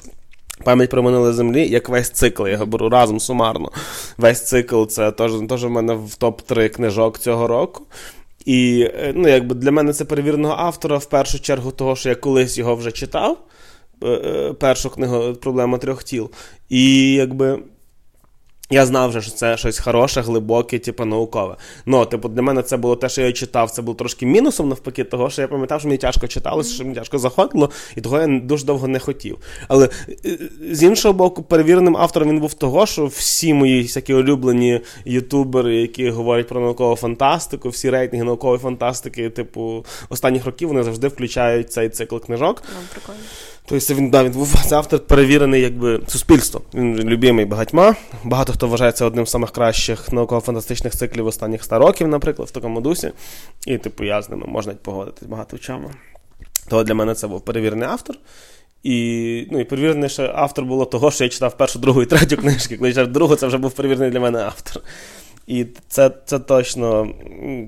[0.64, 3.70] Пам'ять про минуле землі, як весь цикл, я беру разом сумарно.
[4.18, 7.83] Весь цикл це теж, теж в мене в топ-3 книжок цього року.
[8.44, 12.14] І е, ну, якби для мене це перевіреного автора в першу чергу, того, що я
[12.14, 13.38] колись його вже читав.
[14.05, 16.31] Е, е, Першу книгу Проблема трьох тіл.
[16.69, 17.59] І якби.
[18.71, 21.57] Я знав вже, що це щось хороше, глибоке, типу, наукове.
[21.87, 25.05] Ну, типу, для мене це було те, що я читав, це було трошки мінусом навпаки,
[25.05, 28.40] того, що я пам'ятав, що мені тяжко читалося, що мені тяжко заходило, і того я
[28.40, 29.38] дуже довго не хотів.
[29.69, 29.88] Але
[30.25, 30.38] е,
[30.71, 36.11] з іншого боку, перевіреним автором він був того, що всі мої всякі улюблені ютубери, які
[36.11, 41.88] говорять про наукову фантастику, всі рейтинги наукової фантастики, типу, останніх років вони завжди включають цей
[41.88, 42.62] цикл книжок.
[42.75, 43.21] Ну, прикольно.
[43.66, 46.62] Тобто він, да, він був автор перевірений якби суспільством.
[46.74, 47.96] Він любимий багатьма.
[48.24, 52.53] Багато хто вважає це одним з самих кращих науково-фантастичних циклів останніх 100 років, наприклад, в
[52.53, 53.12] такому дусі.
[53.66, 55.90] І, типу, я з ними можна погодитись багато в чому.
[56.68, 58.16] То для мене це був перевірений автор.
[58.83, 62.37] І, ну, і перевірений ще автор було того, що я читав першу, другу і третю
[62.37, 62.77] книжки.
[62.77, 64.83] Коли я читав другу, це вже був перевірений для мене автор.
[65.46, 67.09] І це, це точно,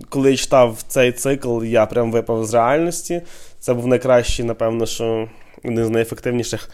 [0.08, 3.22] коли я читав цей цикл, я прям випав з реальності.
[3.58, 5.28] Це був найкращий, напевно, що
[5.64, 6.70] один з найефективніших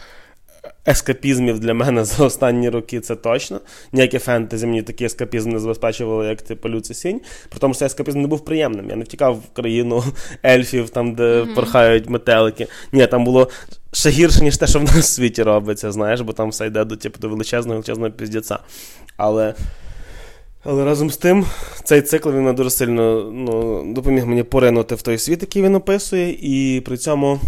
[0.87, 3.59] ескапізмів для мене за останні роки, це точно.
[3.91, 7.21] Ніяке фентезі мені такий ескапізм не забезпечувало, як типу Люци Сінь.
[7.49, 8.89] При тому, що цей ескапізм не був приємним.
[8.89, 10.03] Я не втікав в країну
[10.45, 11.55] ельфів, там, де Мгм.
[11.55, 12.67] порхають метелики.
[12.91, 13.49] Ні, там було
[13.93, 16.85] ще гірше, ніж те, що в нас в світі робиться, знаєш, бо там все йде
[16.85, 18.59] до типу, до величезного величезного піздяця.
[19.17, 19.53] Але.
[20.65, 21.45] Але разом з тим,
[21.83, 26.37] цей цикл він дуже сильно ну, допоміг мені поринути в той світ, який він описує,
[26.41, 27.39] і при цьому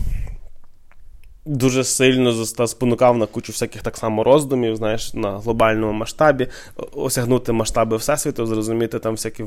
[1.46, 6.48] дуже сильно спонукав на кучу всяких так само роздумів, знаєш, на глобальному масштабі,
[6.94, 9.46] осягнути масштаби Всесвіту, зрозуміти там всякі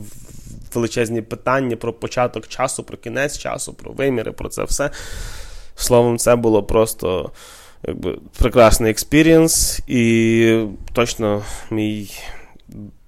[0.74, 4.90] величезні питання про початок часу, про кінець часу, про виміри, про це все.
[5.76, 7.30] Словом, це було просто
[7.82, 12.10] якби, прекрасний experience, і точно мій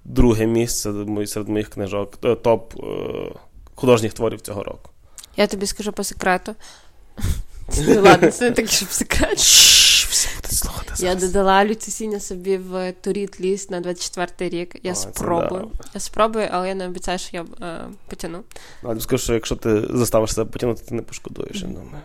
[0.05, 0.93] друге місце
[1.27, 2.83] серед моїх книжок, е, топ е,
[3.75, 4.89] художніх творів цього року.
[5.37, 6.55] Я тобі скажу по секрету.
[7.77, 9.37] Ну, Ладно, це не таке, щоб секрет.
[9.37, 11.23] Всі будуть слухати Я зараз.
[11.23, 14.75] додала люцисіння собі в туріт ліс на 24 рік.
[14.83, 15.71] Я О, це спробую.
[15.77, 15.83] да.
[15.93, 18.43] Я спробую, але я не обіцяю, що я е, потяну.
[18.83, 22.01] Ладно, скажу, що якщо ти заставиш себе потягнути, ти не пошкодуєш, я думаю.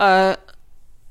[0.00, 0.36] Е,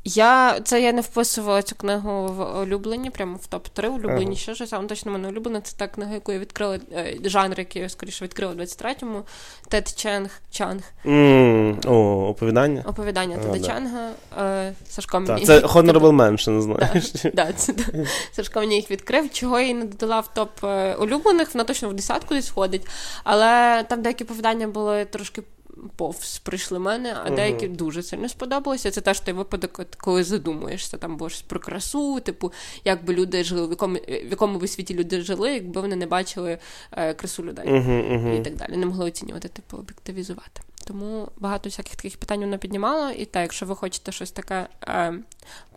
[0.04, 4.26] я, це я не вписувала цю книгу в улюблені, прямо в топ-3 улюблені.
[4.26, 4.36] Ага.
[4.36, 5.62] Що ж, саме точно мене улюблена.
[5.62, 9.24] Це та книга, яку я відкрила, е, жанр, який я скоріше відкрила в 23-му.
[9.68, 10.82] Тед Ченг Чанг.
[11.06, 12.84] М, О, оповідання?
[12.86, 13.68] Оповідання Теда да.
[13.68, 14.10] Чанга.
[14.40, 15.46] Е, Сашко мені.
[15.46, 17.12] Так, це Honorable Mention, знаєш.
[17.34, 17.84] Да, це, да.
[18.32, 19.30] Сашко мені їх відкрив.
[19.32, 22.88] Чого я її не додала в топ е, улюблених, вона точно в десятку десь входить.
[23.24, 25.42] Але там деякі оповідання були трошки
[25.96, 28.92] повз прийшли мене, а деякі дуже сильно сподобалися.
[28.92, 32.52] Це теж той випадок, коли задумуєшся, там було щось про красу, типу,
[32.86, 36.06] як би люди жили, в якому, в якому би світі люди жили, якби вони не
[36.06, 36.58] бачили
[36.92, 38.44] е, красу людей Угу, і угу.
[38.44, 38.78] так далі.
[38.78, 40.62] Не могли оцінювати, типу, об'єктивізувати.
[40.88, 43.12] Тому багато всяких таких питань вона піднімала.
[43.12, 44.68] І так, якщо ви хочете щось таке.
[44.88, 45.14] Е,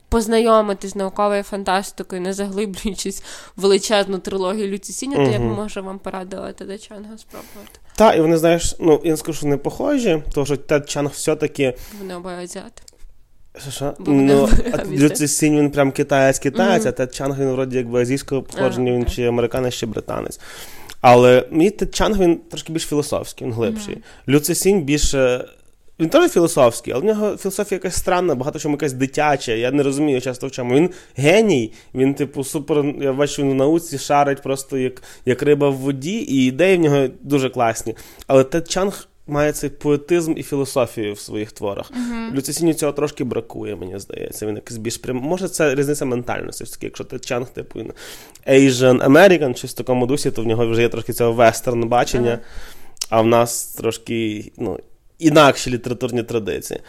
[0.09, 3.23] Познайомитись з науковою фантастикою, не заглиблюючись
[3.57, 7.81] в величезну трилогію Люці Сіня, то я б можу вам порадила Чанга спробувати.
[7.97, 11.11] Так, і вони, знаєш, ну, я не скажу, що не похожі, тому що Тед Чанг
[11.11, 11.75] все-таки.
[11.99, 12.83] Вони обоє азіати.
[13.63, 13.95] Що, що?
[13.99, 14.49] Ну,
[14.91, 16.89] Люци Сінь, він прям китаєць-китаєць, Мгм.
[16.89, 20.41] а Тед Чанг, він вроді якби азійського походження, він чи американець, чи британець.
[21.01, 23.95] Але мені Тед Чанг, він трошки більш філософський, він глибший.
[23.95, 24.03] Мгм.
[24.29, 25.49] Люци Сінь більше
[26.01, 29.53] він теж філософський, але в нього філософія якась странна, багато чому якась дитяча.
[29.53, 30.75] Я не розумію часто в чому.
[30.75, 32.85] Він геній, він, типу, супер.
[33.01, 36.81] Я бачу, він в науці шарить просто як як риба в воді, і ідеї в
[36.81, 37.95] нього дуже класні.
[38.27, 41.91] Але Тед Чанг має цей поетизм і філософію в своїх творах.
[41.91, 42.35] Uh-huh.
[42.35, 44.47] Люцисіні цього трошки бракує, мені здається.
[44.47, 45.17] Він якось більш прям.
[45.17, 46.65] Може, це різниця ментальності.
[46.65, 47.81] Все-таки, якщо Тед Чанг, типу,
[48.49, 52.31] Asian American, чи в такому дусі, то в нього вже є трошки цього вестерн бачення.
[52.31, 53.07] Uh-huh.
[53.11, 54.79] А в нас трошки, ну
[55.19, 56.81] інакші літературні традиції.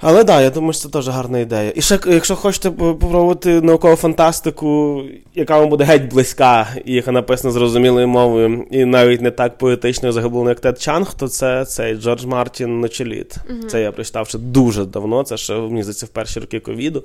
[0.00, 1.72] Але так, да, я думаю, що це теж гарна ідея.
[1.74, 5.02] І ще, якщо хочете попробувати наукову фантастику,
[5.34, 10.12] яка вам буде геть близька, і яка написана зрозумілою мовою, і навіть не так поетично
[10.12, 13.36] загублено, як Тед Чанг, то це цей Джордж Мартін Ночеліт.
[13.36, 13.66] Mm-hmm.
[13.66, 17.04] Це я прочитав ще дуже давно, це ще мені здається, в перші роки ковіду.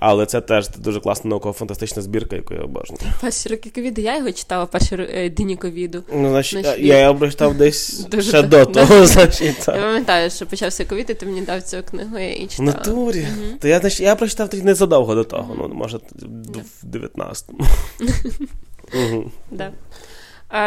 [0.00, 3.00] Але це теж дуже класна науково-фантастична збірка, яку я обожнюю.
[3.20, 6.02] Перші роки ковіду, я його читала перші е, дні ковіду.
[6.12, 9.06] Ну, значить, значить я його прочитав десь дуже ще до того.
[9.06, 9.76] значить, так.
[9.76, 12.72] Я пам'ятаю, що почався ковід, і ти мені дав цю книгу, я її читала.
[12.72, 13.26] Натурі.
[13.38, 13.58] Угу.
[13.60, 16.00] То я, значить, я прочитав тоді незадовго до того, ну, може,
[16.82, 17.66] в 19-му.
[18.94, 19.30] угу.
[19.50, 19.72] Да.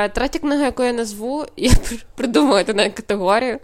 [0.09, 1.71] Третя книга, яку я назву, я
[2.15, 3.59] придумала на категорію.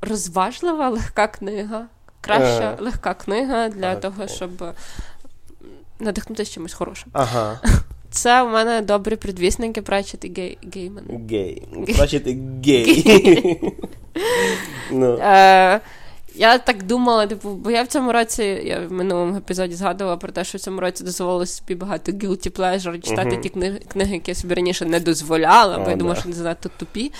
[0.00, 1.86] Розважлива легка книга
[2.26, 2.82] краща, е.
[2.82, 4.50] легка книга для того, щоб
[6.00, 7.08] надихнутися чимось хорошим.
[7.12, 7.60] Ага.
[8.10, 11.04] Це у мене добрі предвісники Пратчет і гей, Гейман.
[11.30, 11.62] Гей.
[11.96, 13.72] Пратчет і гей.
[14.90, 15.18] ну.
[16.36, 20.32] Я так думала, типу, бо я в цьому році, я в минулому епізоді згадувала про
[20.32, 23.40] те, що в цьому році дозволила собі багато guilty pleasure читати uh-huh.
[23.40, 26.34] ті книги, книги, які я собі раніше не дозволяла, бо oh, я думала, що не
[26.34, 27.12] занадто тупі.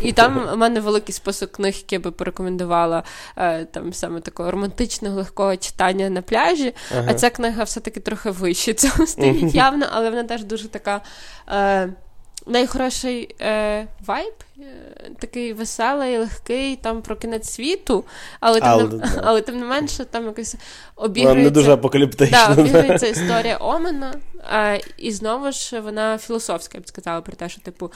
[0.00, 3.02] І там у мене великий список книг, які я би порекомендувала
[3.36, 6.74] е, там саме такого романтичного, легкого читання на пляжі.
[6.94, 7.04] Uh-huh.
[7.10, 9.56] А ця книга все-таки трохи вище цього стоїть uh-huh.
[9.56, 11.00] явно, але вона теж дуже така.
[11.48, 11.92] Е,
[12.50, 14.64] найхороший е, вайб, е,
[15.18, 18.04] такий веселий, легкий, там про кінець світу,
[18.40, 19.08] але тим, але, не, да.
[19.24, 20.56] але тим не менше там якось
[20.96, 21.44] обіграється...
[21.44, 22.54] не дуже апокаліптична.
[22.54, 24.14] Да, обіграється історія Омена,
[24.52, 27.92] е, і знову ж вона філософська, я б сказала, про те, що, типу,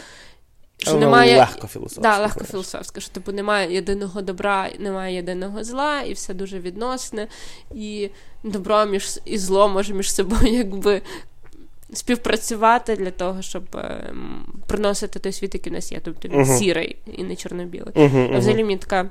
[0.78, 2.02] що немає легко філософська.
[2.02, 7.28] Да, легко філософська, що типу немає єдиного добра, немає єдиного зла, і все дуже відносне,
[7.74, 8.10] і
[8.44, 11.02] добро між і зло може між собою якби
[11.92, 14.14] співпрацювати для того, щоб е,
[14.66, 16.00] приносити той світ, який в нас є.
[16.04, 16.58] Тобто він uh-huh.
[16.58, 17.94] сірий і не чорно-білий.
[17.94, 19.10] Uh-huh, а взагалі мені така.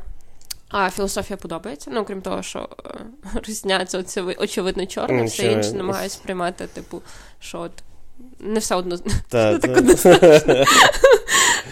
[0.69, 2.89] А філософія подобається, ну крім того, що е,
[3.47, 7.01] різняться оце очевидно чорне, все інше намагаюся сприймати, типу,
[7.39, 7.71] що от
[8.39, 8.97] не все одно
[9.29, 10.65] та, так однозначно.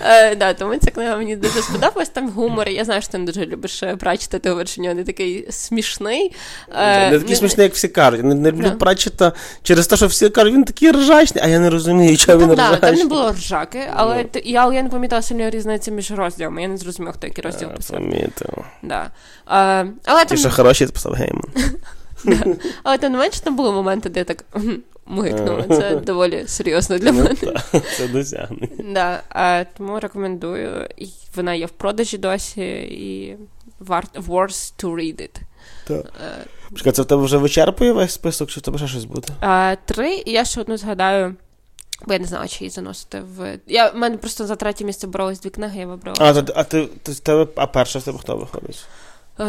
[0.01, 2.09] Е, да, Тому ця книга мені дуже сподобалась.
[2.09, 2.69] Там гумор.
[2.69, 6.35] Я знаю, що ти не дуже любиш прачити, ти говориш, що не такий смішний.
[6.75, 8.23] Е, не такий смішний, як всі кажуть.
[8.23, 9.31] Не, не люблю прачити
[9.63, 12.79] через те, що всі кажуть, він такий ржачний, а я не розумію, чого він ржачний.
[12.79, 16.61] Там не було ржаки, але я я не помітила сильної різниці між розділами.
[16.61, 17.97] Я не зрозумів, хто який розділ писав.
[17.97, 18.65] Помітив.
[18.83, 19.11] Да.
[19.45, 21.43] Але Ті, що хороші, писав Гейман.
[22.83, 24.45] Але тим не менше, там були моменти, де я так
[25.05, 25.63] мигнула.
[25.63, 27.35] Це доволі серйозно для ну, мене.
[27.97, 28.93] Це досягнення.
[28.93, 30.87] Да, а, Тому рекомендую.
[30.97, 33.37] І Вона є в продажі досі, і
[33.81, 35.41] worth to read it.
[35.87, 36.13] Так.
[36.69, 39.27] Почекай, це в тебе вже вичерпує весь список, чи в тебе ще щось буде?
[39.39, 41.35] А, Три, і я ще одну згадаю.
[42.07, 43.59] Бо я не знала, чи її заносити в.
[43.67, 46.17] Я в мене просто за третє місце боролись дві книги, я вибрала.
[46.19, 48.85] А, а ти, ти, ти, а перша в тебе хто виходить?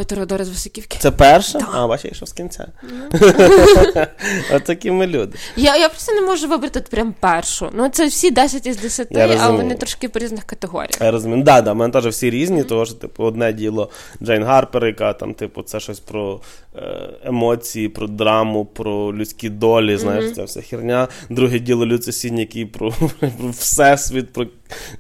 [0.07, 0.99] Теодора з Високівки.
[1.01, 1.59] Це перша?
[1.59, 1.67] Да.
[1.73, 2.69] А, бачиш, я йшов з кінця.
[4.53, 5.39] От такі ми люди.
[5.57, 7.71] Я я просто не можу вибрати прям першу.
[7.73, 11.01] Ну, це всі 10 із 10, але вони трошки по різних категоріях.
[11.01, 11.43] Я розумію.
[11.43, 13.91] Да, да, в мене теж всі різні, тому що, типу, одне діло
[14.23, 16.41] Джейн Гарпер, яка там, типу, це щось про
[16.77, 20.35] е, емоції, про драму, про людські долі, знаєш, mm-hmm.
[20.35, 21.09] це вся херня.
[21.31, 24.47] Друге діло Люцисінь, який про, про всесвіт, про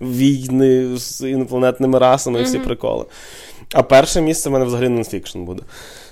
[0.00, 3.04] війни з інопланетними расами і всі приколи.
[3.72, 5.62] А перше місце в мене взагалі нонфікшн буде.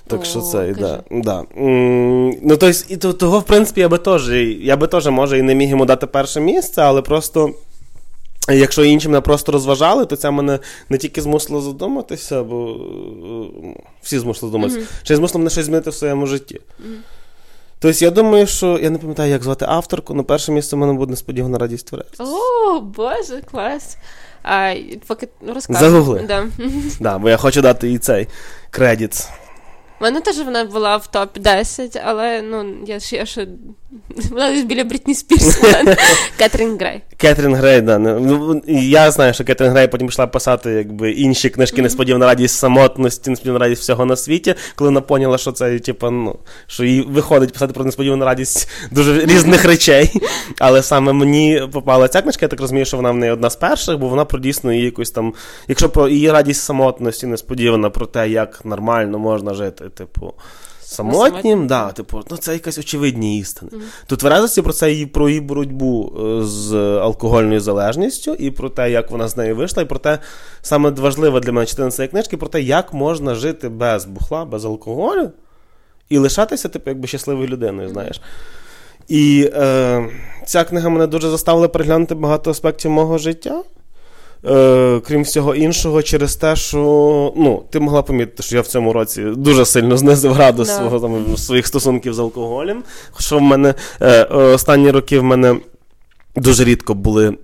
[0.07, 1.03] Так О, що це, і да.
[1.11, 1.43] да.
[2.41, 5.55] Ну, то і того, в принципі, я би теж, я би теж, може, і не
[5.55, 7.53] міг йому дати перше місце, але просто.
[8.49, 14.19] Якщо інші мене просто розважали, то це мене не тільки змусило задуматися, бо е, всі
[14.19, 15.03] змусили задуматися, mm-hmm.
[15.03, 16.59] ще й змусило мене щось змінити в своєму житті.
[16.79, 16.97] Mm-hmm.
[17.79, 20.93] Тобто, я думаю, що я не пам'ятаю, як звати авторку, але перше місце в мене
[20.93, 22.25] буде несподівана радість творецтва.
[22.25, 23.97] О, Боже, клас.
[24.43, 24.75] А,
[25.07, 25.79] поки розкажу.
[25.79, 26.25] Загугли.
[26.27, 26.45] Да.
[26.99, 28.27] да, Бо я хочу дати їй цей
[28.69, 29.27] credit.
[30.01, 33.47] У мене теж вона була в топ 10, але ну, я ще я ще...
[34.31, 35.61] вона десь біля Брітні Спірс.
[36.37, 37.01] Кетрін Грей.
[37.17, 37.97] Кетрін Грей, да.
[37.97, 41.83] Ну, Я знаю, що Кетрін Грей потім пішла писати якби, інші книжки mm-hmm.
[41.83, 46.39] Несподівана радість самотності, несподівана радість всього на світі, коли вона поняла, що це, типу, ну,
[46.67, 50.11] що їй виходить писати про несподівану радість дуже різних речей.
[50.59, 53.55] Але саме мені попала ця книжка, я так розумію, що вона в неї одна з
[53.55, 55.33] перших, бо вона про дійсно її якусь там,
[55.67, 60.33] якщо про її радість самотності несподівана про те, як нормально можна жити, типу.
[60.81, 63.71] Самотнім, да, типу, ну це якась очевидні істини.
[63.71, 64.07] Mm-hmm.
[64.07, 68.91] Тут тверезості про це і про її боротьбу е, з алкогольною залежністю, і про те,
[68.91, 70.19] як вона з нею вийшла, і про те,
[70.61, 74.65] саме важливе для мене читання цієї книжки, про те, як можна жити без бухла, без
[74.65, 75.31] алкоголю
[76.09, 78.21] і лишатися, типу, якби щасливою людиною, знаєш.
[79.07, 80.09] І е,
[80.45, 83.63] ця книга мене дуже заставила переглянути багато аспектів мого життя.
[84.45, 86.77] Е, Крім всього іншого, через те, що
[87.37, 90.77] ну, ти могла помітити, що я в цьому році дуже сильно знизив градус да.
[90.77, 92.83] свого там, своїх стосунків з алкоголем.
[93.19, 95.55] Що в мене е, останні роки в мене
[96.35, 97.37] дуже рідко були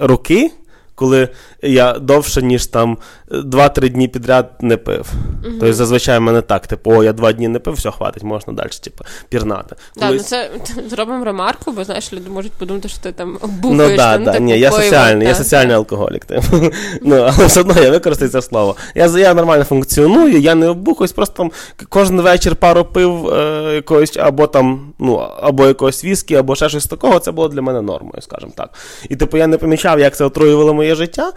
[0.00, 0.50] роки,
[0.94, 1.28] коли
[1.62, 2.98] я довше, ніж там
[3.30, 5.12] 2-3 дні підряд не пив.
[5.44, 5.52] Угу.
[5.60, 8.52] Тобто зазвичай в мене так, типу, о, я 2 дні не пив, все, хватить, можна
[8.52, 9.76] далі, типу, пірнати.
[9.96, 10.50] Да, ну це
[10.90, 13.90] зробимо ремарку, бо знаєш, люди можуть подумати, що ти там бухаєш.
[13.90, 16.24] Ну да, там, да, ні, я соціальний, я соціальний алкоголік.
[16.24, 16.42] Типу.
[17.02, 18.76] ну, Але все одно я використаю це слово.
[18.94, 21.52] Я я нормально функціоную, я не обухаюсь, просто там
[21.88, 26.86] кожен вечір пару пив е, якогось, або там, ну, або якогось віскі, або ще щось
[26.86, 28.70] такого, це було для мене нормою, скажімо так.
[29.08, 31.32] І типу я не помічав, як це отруювало моє життя,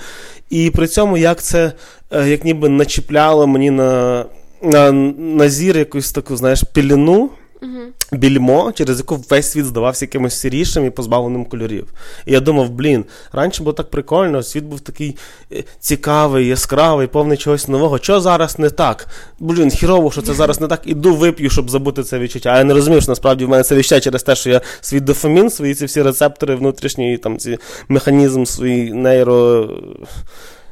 [0.50, 1.74] і при цьому як це
[2.14, 4.26] як ніби начіпляло мені на
[4.64, 7.30] на, на зір якусь таку, знаєш, піліну.
[7.62, 8.18] Uh-huh.
[8.18, 11.88] Більмо, через яку весь світ здавався якимось сірішим і позбавленим кольорів.
[12.26, 15.16] І я думав, блін, раніше було так прикольно, світ був такий
[15.52, 17.98] е, цікавий, яскравий, повний чогось нового.
[17.98, 19.08] Що зараз не так?
[19.40, 20.82] Блін, хірово, що це зараз не так.
[20.86, 22.50] Іду вип'ю, щоб забути це відчуття.
[22.50, 25.00] А я не розумію, що насправді в мене це відчуття через те, що я свій
[25.00, 27.58] дофамін, свої ці всі рецептори внутрішній, там ці
[27.88, 29.70] механізм, свій нейро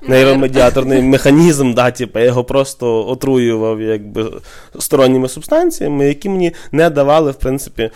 [0.07, 4.31] нейромедіаторний механізм, да, типу, я його просто отруював якби
[4.79, 7.91] сторонніми субстанціями, які мені не давали, в принципі.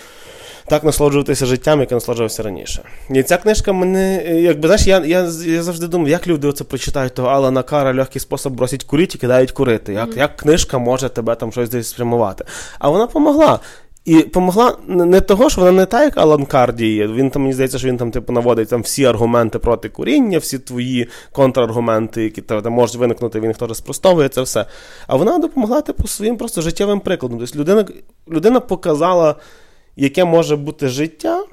[0.68, 2.82] Так насолоджуватися життям, яке насолоджувався раніше.
[3.10, 7.14] І ця книжка мене, якби знаєш, я я, я завжди думав, як люди оце прочитають
[7.14, 9.93] того Алана Кара легкий спосіб бросить курити і кидають курити.
[9.93, 10.18] Як mm-hmm.
[10.18, 12.45] як книжка може тебе там щось десь спрямувати?
[12.80, 13.60] А вона допомогла.
[14.06, 17.08] І помогла не того, що вона не та, як Алан Кар діє.
[17.08, 20.60] Він там, мені здається, що він там типу наводить там всі аргументи проти куріння, всі
[20.60, 24.66] твої контраргументи, які там можуть виникнути, він їх теж спростовує це все.
[25.08, 27.39] А вона допомогла типу, своїм просто життєвим прикладом.
[27.39, 27.86] Тобто людина,
[28.30, 29.36] людина показала,
[29.95, 31.43] яке може бути життя.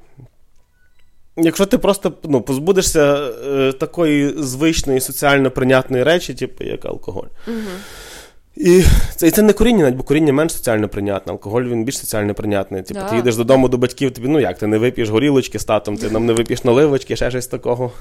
[1.36, 7.28] Якщо ти просто ну, позбудешся е, такої звичної соціально прийнятної речі, типу, як алкоголь.
[7.48, 7.56] Угу.
[8.56, 8.84] І
[9.16, 11.32] це і це не коріння, навіть бо коріння менш соціально прийнятне.
[11.32, 12.82] Алкоголь він більш соціально прийнятний.
[12.82, 13.08] Типу, да.
[13.08, 16.10] ти їдеш додому до батьків, тобі ну як, ти не вип'єш горілочки з татом, ти
[16.10, 17.92] нам не вип'єш наливочки, ще щось такого.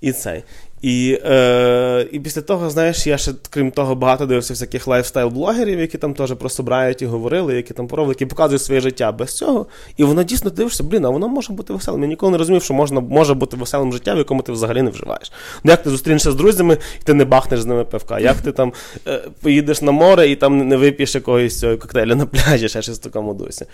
[0.00, 0.42] І цей.
[0.82, 5.98] І е, і після того, знаєш, я ще, крім того, багато дивився всяких лайфстайл-блогерів, які
[5.98, 9.66] там теж про собрають і говорили, які там пробували, які показують своє життя без цього.
[9.96, 12.02] І воно дійсно дивишся, блін, а воно може бути веселим.
[12.02, 14.90] Я ніколи не розумів, що можна може бути веселим життям, в якому ти взагалі не
[14.90, 15.32] вживаєш.
[15.64, 18.52] Ну як ти зустрінешся з друзями, і ти не бахнеш з ними пивка, як ти
[18.52, 18.72] там
[19.06, 22.98] е, поїдеш на море і там не вип'єш якогось цього коктейля на пляжі, ще щось
[22.98, 23.66] в такому дусі.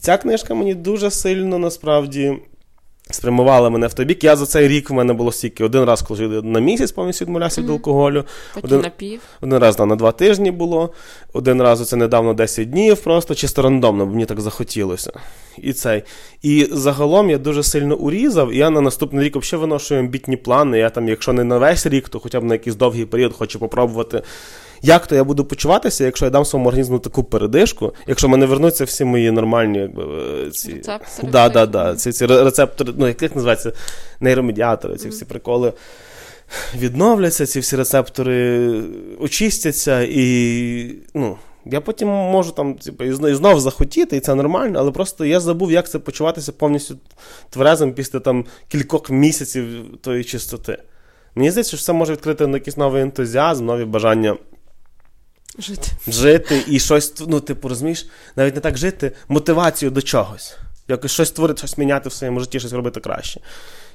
[0.00, 2.36] Ця книжка мені дуже сильно насправді
[3.10, 4.24] спрямували мене в той бік.
[4.24, 7.60] Я за цей рік в мене було стільки один раз, коли на місяць повністю відмовлявся
[7.60, 7.64] mm-hmm.
[7.64, 8.24] від алкоголю.
[8.62, 9.20] Один, напів.
[9.40, 10.92] один раз да, на два тижні було,
[11.32, 15.12] один раз це недавно 10 днів, просто чисто рандомно, бо мені так захотілося.
[15.58, 16.02] І цей.
[16.42, 20.78] І загалом я дуже сильно урізав, і я на наступний рік взагалі виношую амбітні плани.
[20.78, 23.58] Я там, якщо не на весь рік, то хоча б на якийсь довгий період хочу
[23.58, 24.22] попробувати
[24.82, 28.84] як то я буду почуватися, якщо я дам своєму організму таку передишку, якщо мене вернуться
[28.84, 30.04] всі мої нормальні якби,
[30.46, 33.72] е, ці рецептори, да, да, да, ці, ці рецептори, ну як, як називається,
[34.20, 35.72] нейромедіатори, ці всі приколи.
[36.78, 38.82] Відновляться, ці всі рецептори
[39.18, 44.90] очистяться, і ну, я потім можу там типу, і знов захотіти, і це нормально, але
[44.90, 46.98] просто я забув, як це почуватися повністю
[47.50, 49.66] тверезим після там кількох місяців
[50.00, 50.78] тої чистоти.
[51.34, 54.36] Мені здається, що це може відкрити якийсь новий ентузіазм, нові бажання
[55.58, 55.88] Жити.
[56.08, 60.56] Жити і щось, ну, типу, розумієш, навіть не так жити, мотивацію до чогось.
[60.88, 63.40] Якось щось створити, щось міняти в своєму житті, щось робити краще.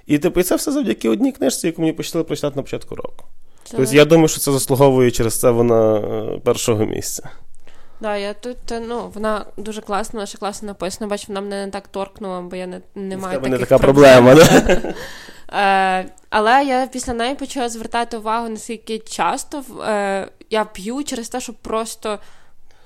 [0.07, 3.25] І типу, і це все завдяки одній книжці, яку мені почали прочитати на початку року.
[3.63, 3.77] Це...
[3.77, 7.29] Тобто я думаю, що це заслуговує через це вона е, першого місця.
[8.01, 11.09] Да, я тут, ну, вона дуже класна, вона ще класно написана.
[11.09, 13.39] Бач, вона мене не так торкнула, бо я не не маю.
[13.39, 14.81] Тебе не така проблема, да?
[15.53, 16.05] Е,
[16.35, 21.55] Але я після неї почала звертати увагу, наскільки часто е, я п'ю через те, щоб
[21.55, 22.19] просто.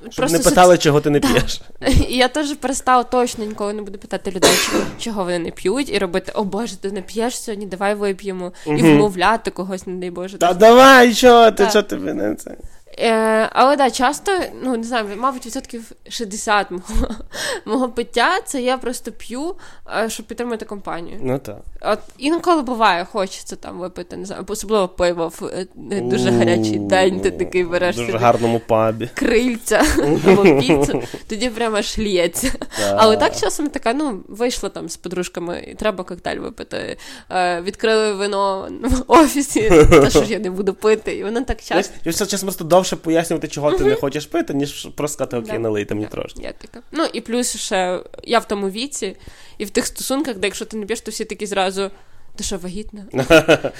[0.01, 0.83] Щоб просто не питали, соці...
[0.83, 1.61] чого ти не п'єш.
[2.09, 4.51] І я теж перестала точно ніколи не буду питати людей,
[4.99, 8.75] чого вони не п'ють, і робити, о Боже, ти не п'єш сьогодні, давай вип'ємо, і
[8.75, 10.37] вмовляти когось, не дай Боже.
[10.37, 12.55] Та давай, що ти, що ти мене це.
[12.99, 14.31] Е, Але да, часто,
[14.63, 16.83] ну не знаю, мабуть, відсотків 60 мого
[17.65, 19.55] мого пиття це я просто п'ю,
[20.03, 21.19] е, щоб підтримати компанію.
[21.21, 21.57] Ну так.
[21.81, 25.67] От інколи буває, хочеться там випити, не знаю, особливо пиво в е,
[26.01, 27.95] дуже гарячий день, ти такий береш.
[27.95, 29.09] В дуже гарному пабі.
[29.13, 29.83] Крильця
[30.27, 32.51] або піцу, тоді прямо аж лється.
[32.95, 36.97] Але так часом така, ну, вийшла там з подружками, і треба коктейль випити.
[37.29, 41.93] Е, Відкрили вино в офісі, те, що я не буду пити, і воно так часто.
[42.05, 45.95] Я часом просто довше пояснювати, чого ти не хочеш пити, ніж просто сказати, окей, налийте
[45.95, 46.41] мені трошки.
[46.43, 46.79] Я така.
[46.91, 49.15] Ну і плюс ще я в тому віці,
[49.57, 51.91] і в тих стосунках, де якщо ти не п'єш, то всі такі зразу.
[52.35, 53.05] Ти що, вагітна?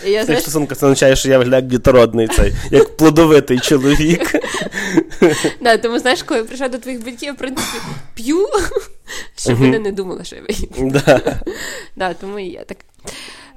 [0.06, 0.44] І я, знаєш...
[0.44, 4.36] стосунка це означає, що я виглядаю як дітородний цей, як плодовитий чоловік.
[5.62, 7.78] Да, Тому знаєш, коли я прийшла до твоїх батьків, я в принципі
[8.14, 8.48] п'ю,
[9.38, 11.22] щоб вони не думали, що я вагітна.
[11.96, 12.78] Да, Тому і я так.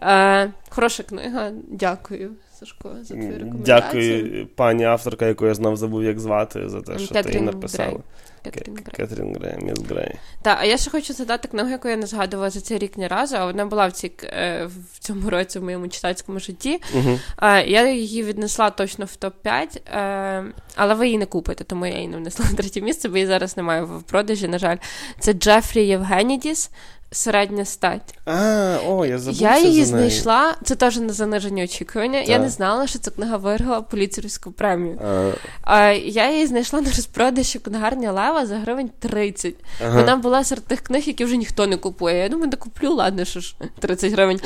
[0.03, 2.31] Е, Хороша книга, дякую.
[2.61, 3.65] Сашко, за твою рекомендацію.
[3.65, 7.45] Дякую, пані авторка, яку я знав, забув, як звати, за те, що Кетрін ти її
[7.45, 8.01] написала.
[8.43, 8.95] Кетрін Грей.
[8.97, 10.15] Кетрін Грей, Міс Грей.
[10.43, 13.07] Так, а я ще хочу згадати книгу, яку я не згадувала за цей рік ні
[13.07, 16.81] разу, а вона була в цій, е, в цьому році в моєму читацькому житті.
[16.97, 17.69] Uh-huh.
[17.69, 20.45] Я її віднесла точно в топ-5, е,
[20.75, 23.27] але ви її не купите, тому я її не внесла на третє місце, бо її
[23.27, 24.77] зараз немає в продажі, на жаль.
[25.19, 26.71] Це Джефрі Євгенідіс
[27.13, 28.15] середня стать.
[28.27, 30.11] А, о, Я забув Я її за неї.
[30.11, 32.21] знайшла, це теж на занижені очікування.
[32.21, 32.29] Так.
[32.29, 34.99] Я не знала, що ця книга виграла поліцейську премію.
[35.05, 35.31] А.
[35.63, 39.55] А, Я її знайшла на розпродажі книгарні Лева за гривень 30.
[39.85, 40.01] Ага.
[40.01, 42.19] Вона була серед тих книг, які вже ніхто не купує.
[42.19, 44.41] Я думаю, не куплю, ладно, що ж 30 гривень.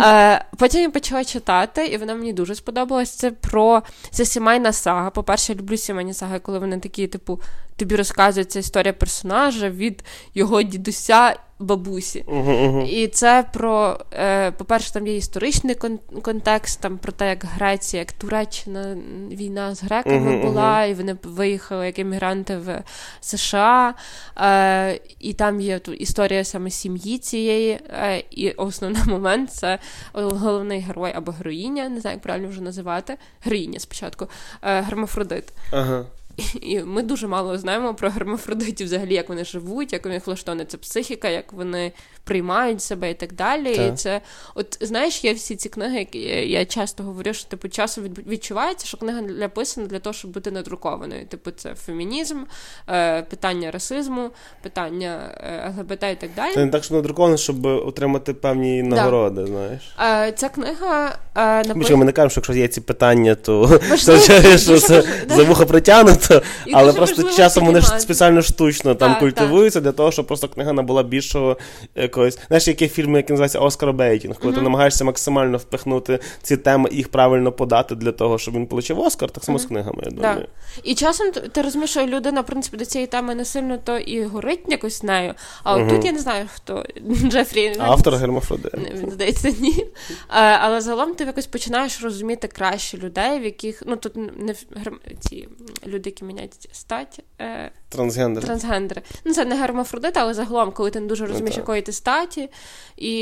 [0.00, 3.10] А, Потім я почала читати, і вона мені дуже сподобалась.
[3.10, 5.10] Це про це сімейна сага.
[5.10, 7.40] По-перше, я люблю сімейні саги, коли вони такі, типу,
[7.76, 10.04] тобі розказується історія персонажа від
[10.34, 12.24] його дідуся бабусі.
[12.28, 12.86] Uh-huh, uh-huh.
[12.86, 18.00] І це про, е, по-перше, там є історичний кон- контекст, там про те, як Греція,
[18.00, 18.96] як Туреччина
[19.30, 22.82] війна з греками uh-huh, була, і вони виїхали як емігранти в
[23.20, 23.94] США.
[24.38, 27.70] Е, І там є історія саме сім'ї цієї.
[27.90, 29.78] Е, І основний момент це
[30.12, 33.16] головний герой або героїня, не знаю, як правильно вже називати.
[33.44, 34.28] Героїня спочатку,
[34.62, 35.52] е, Гермафродит.
[35.72, 36.04] Ага.
[36.60, 40.64] І ми дуже мало знаємо про гермафродитів, взагалі, як вони живуть, як у них влаштована
[40.64, 41.92] ця психіка, як вони
[42.24, 43.76] приймають себе і так далі.
[43.76, 43.92] Так.
[43.92, 44.20] І це,
[44.54, 46.18] от знаєш, є всі ці книги, які
[46.50, 51.26] я часто говорю, що типу часом відчувається, що книга написана для того, щоб бути надрукованою.
[51.26, 52.38] Типу, це фемінізм,
[52.88, 54.30] е, питання расизму,
[54.62, 56.54] питання е, ЛГБТ і так далі.
[56.54, 59.40] Це не так, що надруковано, щоб отримати певні нагороди.
[59.40, 59.46] Да.
[59.46, 61.90] Знаєш, е, ця книга напис...
[61.90, 65.64] Ми не кажемо, що якщо є ці питання, то це що це за вуха
[66.28, 70.72] притягнуто, але просто часом вони ж спеціально штучно там культивуються для того, щоб просто книга
[70.72, 71.56] набула більшого
[71.94, 72.38] якогось.
[72.48, 74.56] Знаєш, які фільми, які називаються Оскар Бейтінг, коли mm-hmm.
[74.56, 79.06] ти намагаєшся максимально впихнути ці теми і їх правильно подати для того, щоб він отримав
[79.06, 79.62] Оскар, так само mm-hmm.
[79.62, 80.02] з книгами.
[80.04, 80.40] я думаю.
[80.40, 80.46] Да.
[80.82, 84.24] І часом ти розумієш, що людина, в принципі, до цієї теми не сильно то і
[84.24, 85.34] горить якось нею.
[85.62, 85.88] А mm-hmm.
[85.88, 86.84] тут я не знаю, хто
[87.28, 87.76] Джефрі.
[87.78, 88.70] Автор Гермафроди.
[89.08, 89.86] Здається, ні.
[90.28, 94.54] А, але загалом ти якось починаєш розуміти краще людей, в яких ну тут не
[95.20, 95.48] ці
[95.86, 97.24] люди, які міняють стать.
[97.40, 97.70] Е...
[97.88, 98.46] Трансгендери.
[98.46, 99.02] Трансгендери.
[99.24, 101.92] Ну, це не гермафродита, але загалом, коли ти не дуже ну, розумієш, ну, якої ти
[101.92, 102.50] статі,
[102.96, 103.12] і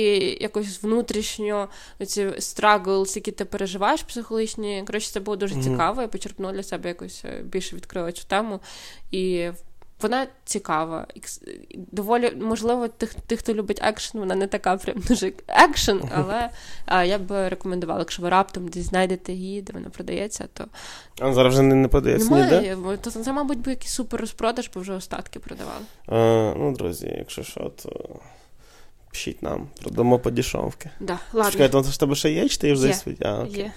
[0.41, 1.69] якось внутрішньо
[2.07, 4.85] ці страглс, які ти переживаєш психологічні.
[4.87, 5.63] Коротше, це було дуже mm-hmm.
[5.63, 6.03] цікаво.
[6.03, 8.61] Я почерпнула для себе якось е, більше відкрила цю тему.
[9.11, 9.51] І
[10.05, 11.07] вона цікава.
[11.75, 16.51] Доволі, можливо, тих, тих, хто любить екшен, вона не така прям дуже екшен, але
[16.87, 20.65] а, я б рекомендувала, якщо ви раптом десь знайдете її, де вона продається, то.
[21.21, 22.97] А зараз вже не, не продається Немає, ніде?
[22.97, 25.85] То це, мабуть, був якийсь супер розпродаж, бо вже остатки продавали.
[26.07, 28.21] А, Ну, друзі, якщо що, то.
[29.11, 30.91] Пишіть нам, продамо по дешевки.
[31.01, 31.51] Да, ладно.
[31.51, 32.95] Чекай, то в тебе ще є, чи ти вже є.
[32.95, 33.17] свій?
[33.49, 33.73] Є.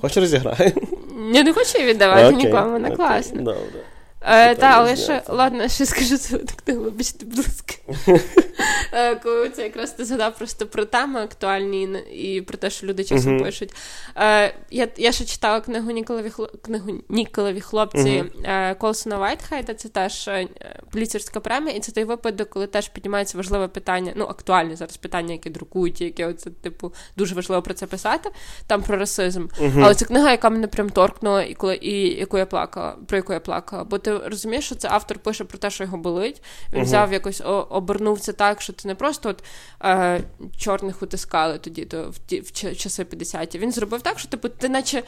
[0.00, 0.74] Хочеш розіграти?
[1.32, 3.42] Я не хочу віддавати нікому, вона класна.
[3.42, 3.84] Добре.
[4.24, 7.74] Е, Та, але ще, ладно, ще скажу свою тактилу, вибачте, будь ласка.
[8.92, 13.04] Е, коли це якраз ти згадав просто про теми актуальні і про те, що люди
[13.04, 13.44] часом uh-huh.
[13.44, 13.74] пишуть.
[14.16, 18.78] Е, Я я ще читала книгу Ніколові книгу Ніколові хлопці uh-huh.
[18.78, 20.48] Колсона Вайтхайда, це теж е,
[21.42, 25.50] премія, і це той випадок, коли теж піднімається важливе питання, ну, актуальне зараз питання, яке
[25.50, 28.30] друкують, яке оце, типу, дуже важливо про це писати,
[28.66, 29.46] там про расизм.
[29.46, 29.84] Uh-huh.
[29.84, 33.32] Але це книга, яка мене прям торкнула, і коли і яку я плакала, про яку
[33.32, 33.84] я плакала.
[33.84, 36.42] Бо ти розумієш, що це автор пише про те, що його болить.
[36.72, 39.44] Він взяв якось обернув це так, що що це не просто от
[39.84, 40.20] е,
[40.56, 43.58] чорних утискали тоді, то в ті в часи 50-ті.
[43.58, 45.02] Він зробив так, що типу ти, наче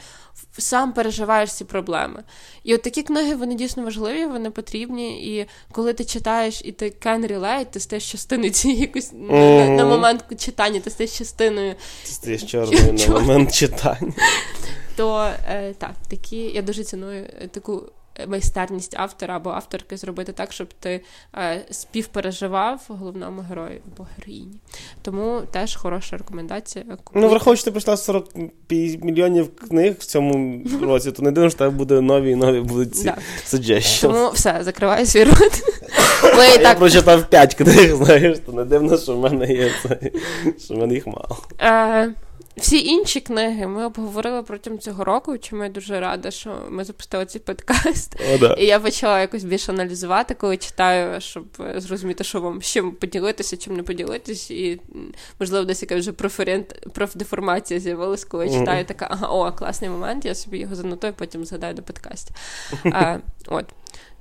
[0.57, 2.23] сам переживаєш ці проблеми.
[2.63, 5.37] І от такі книги вони дійсно важливі, вони потрібні.
[5.37, 9.67] І коли ти читаєш і ти can relate, ти стаєш частиною цієї якось mm-hmm.
[9.67, 11.75] на, на момент читання, ти стаєш частиною.
[12.03, 14.13] Ти стаєш чорною на момент читання.
[14.95, 17.83] То е, так, такі я дуже ціную таку
[18.27, 21.01] майстерність автора або авторки зробити так, щоб ти
[21.35, 24.59] е, співпереживав головному герою або героїні.
[25.01, 26.85] Тому теж хороша рекомендація.
[27.13, 28.29] Ну, враховуючи, ти пройшла 40
[29.01, 32.95] мільйонів книг в цьому році, то не дивно, що тебе буде нові і нові будуть
[32.95, 33.17] ці да.
[34.07, 35.63] Тому все, закриваю свій рот.
[36.61, 39.99] Я прочитав 5 книг, знаєш, то не дивно, що в мене є це,
[40.59, 41.37] що в мене їх мало.
[42.57, 47.25] Всі інші книги ми обговорили протягом цього року, чому я дуже рада, що ми запустили
[47.25, 48.15] цей подкаст.
[48.33, 48.53] О, да.
[48.53, 51.45] І я почала якось більше аналізувати, коли читаю, щоб
[51.75, 54.51] зрозуміти, що вам з чим поділитися, чим не поділитись.
[54.51, 54.81] І,
[55.39, 60.25] можливо, десь якась вже проферент, профдеформація з'явилась, коли я читаю, така, ага, о, класний момент,
[60.25, 62.35] я собі його занотую, потім згадаю до подкастів.
[62.93, 63.65] А, от.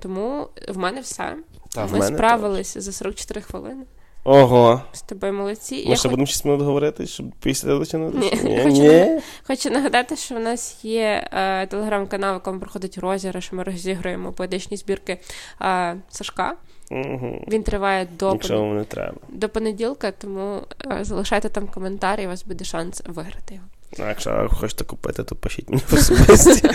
[0.01, 1.37] Тому в мене все.
[1.75, 3.85] Та, ми справилися за 44 хвилини.
[4.25, 4.83] Ого.
[4.93, 5.75] З тобою молодці.
[5.75, 6.11] Ми Я ще хоч...
[6.11, 8.19] будемо 6 минут говорити, щоб після вичинути?
[8.19, 8.33] Ні.
[8.45, 8.63] Ні.
[8.63, 9.21] Хочу, Ні?
[9.47, 14.77] хочу нагадати, що в нас є е, телеграм-канал, в якому проходить розіграш, ми розіграємо поетичні
[14.77, 15.19] збірки
[15.63, 16.57] е, Сашка.
[16.91, 17.45] Угу.
[17.49, 19.15] Він триває до Якщо вам не треба.
[19.29, 20.61] до понеділка, тому
[20.93, 23.67] е, залишайте там коментар, і у вас буде шанс виграти його.
[23.99, 26.69] А якщо хочете купити, то пишіть мені особисті.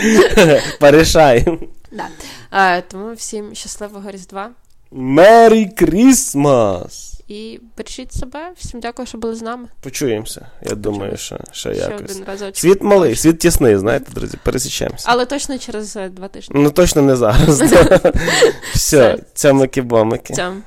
[0.80, 1.58] Порішаємо.
[1.92, 2.08] Да.
[2.52, 4.50] Е, тому всім щасливого Різдва.
[4.90, 7.19] Мері Крісмас!
[7.30, 8.52] І бережіть себе.
[8.56, 9.68] Всім дякую, що були з нами.
[9.80, 10.40] Почуємося.
[10.40, 10.82] Я Почуємо.
[10.82, 12.10] думаю, що ще, якось.
[12.10, 12.56] Один разочок.
[12.56, 15.04] Світ малий, світ тісний, знаєте, друзі, пересічаємося.
[15.08, 16.54] Але точно через два тижні.
[16.58, 17.62] Ну точно не зараз.
[18.74, 20.34] Все, цямики-бомики.
[20.34, 20.62] Цям.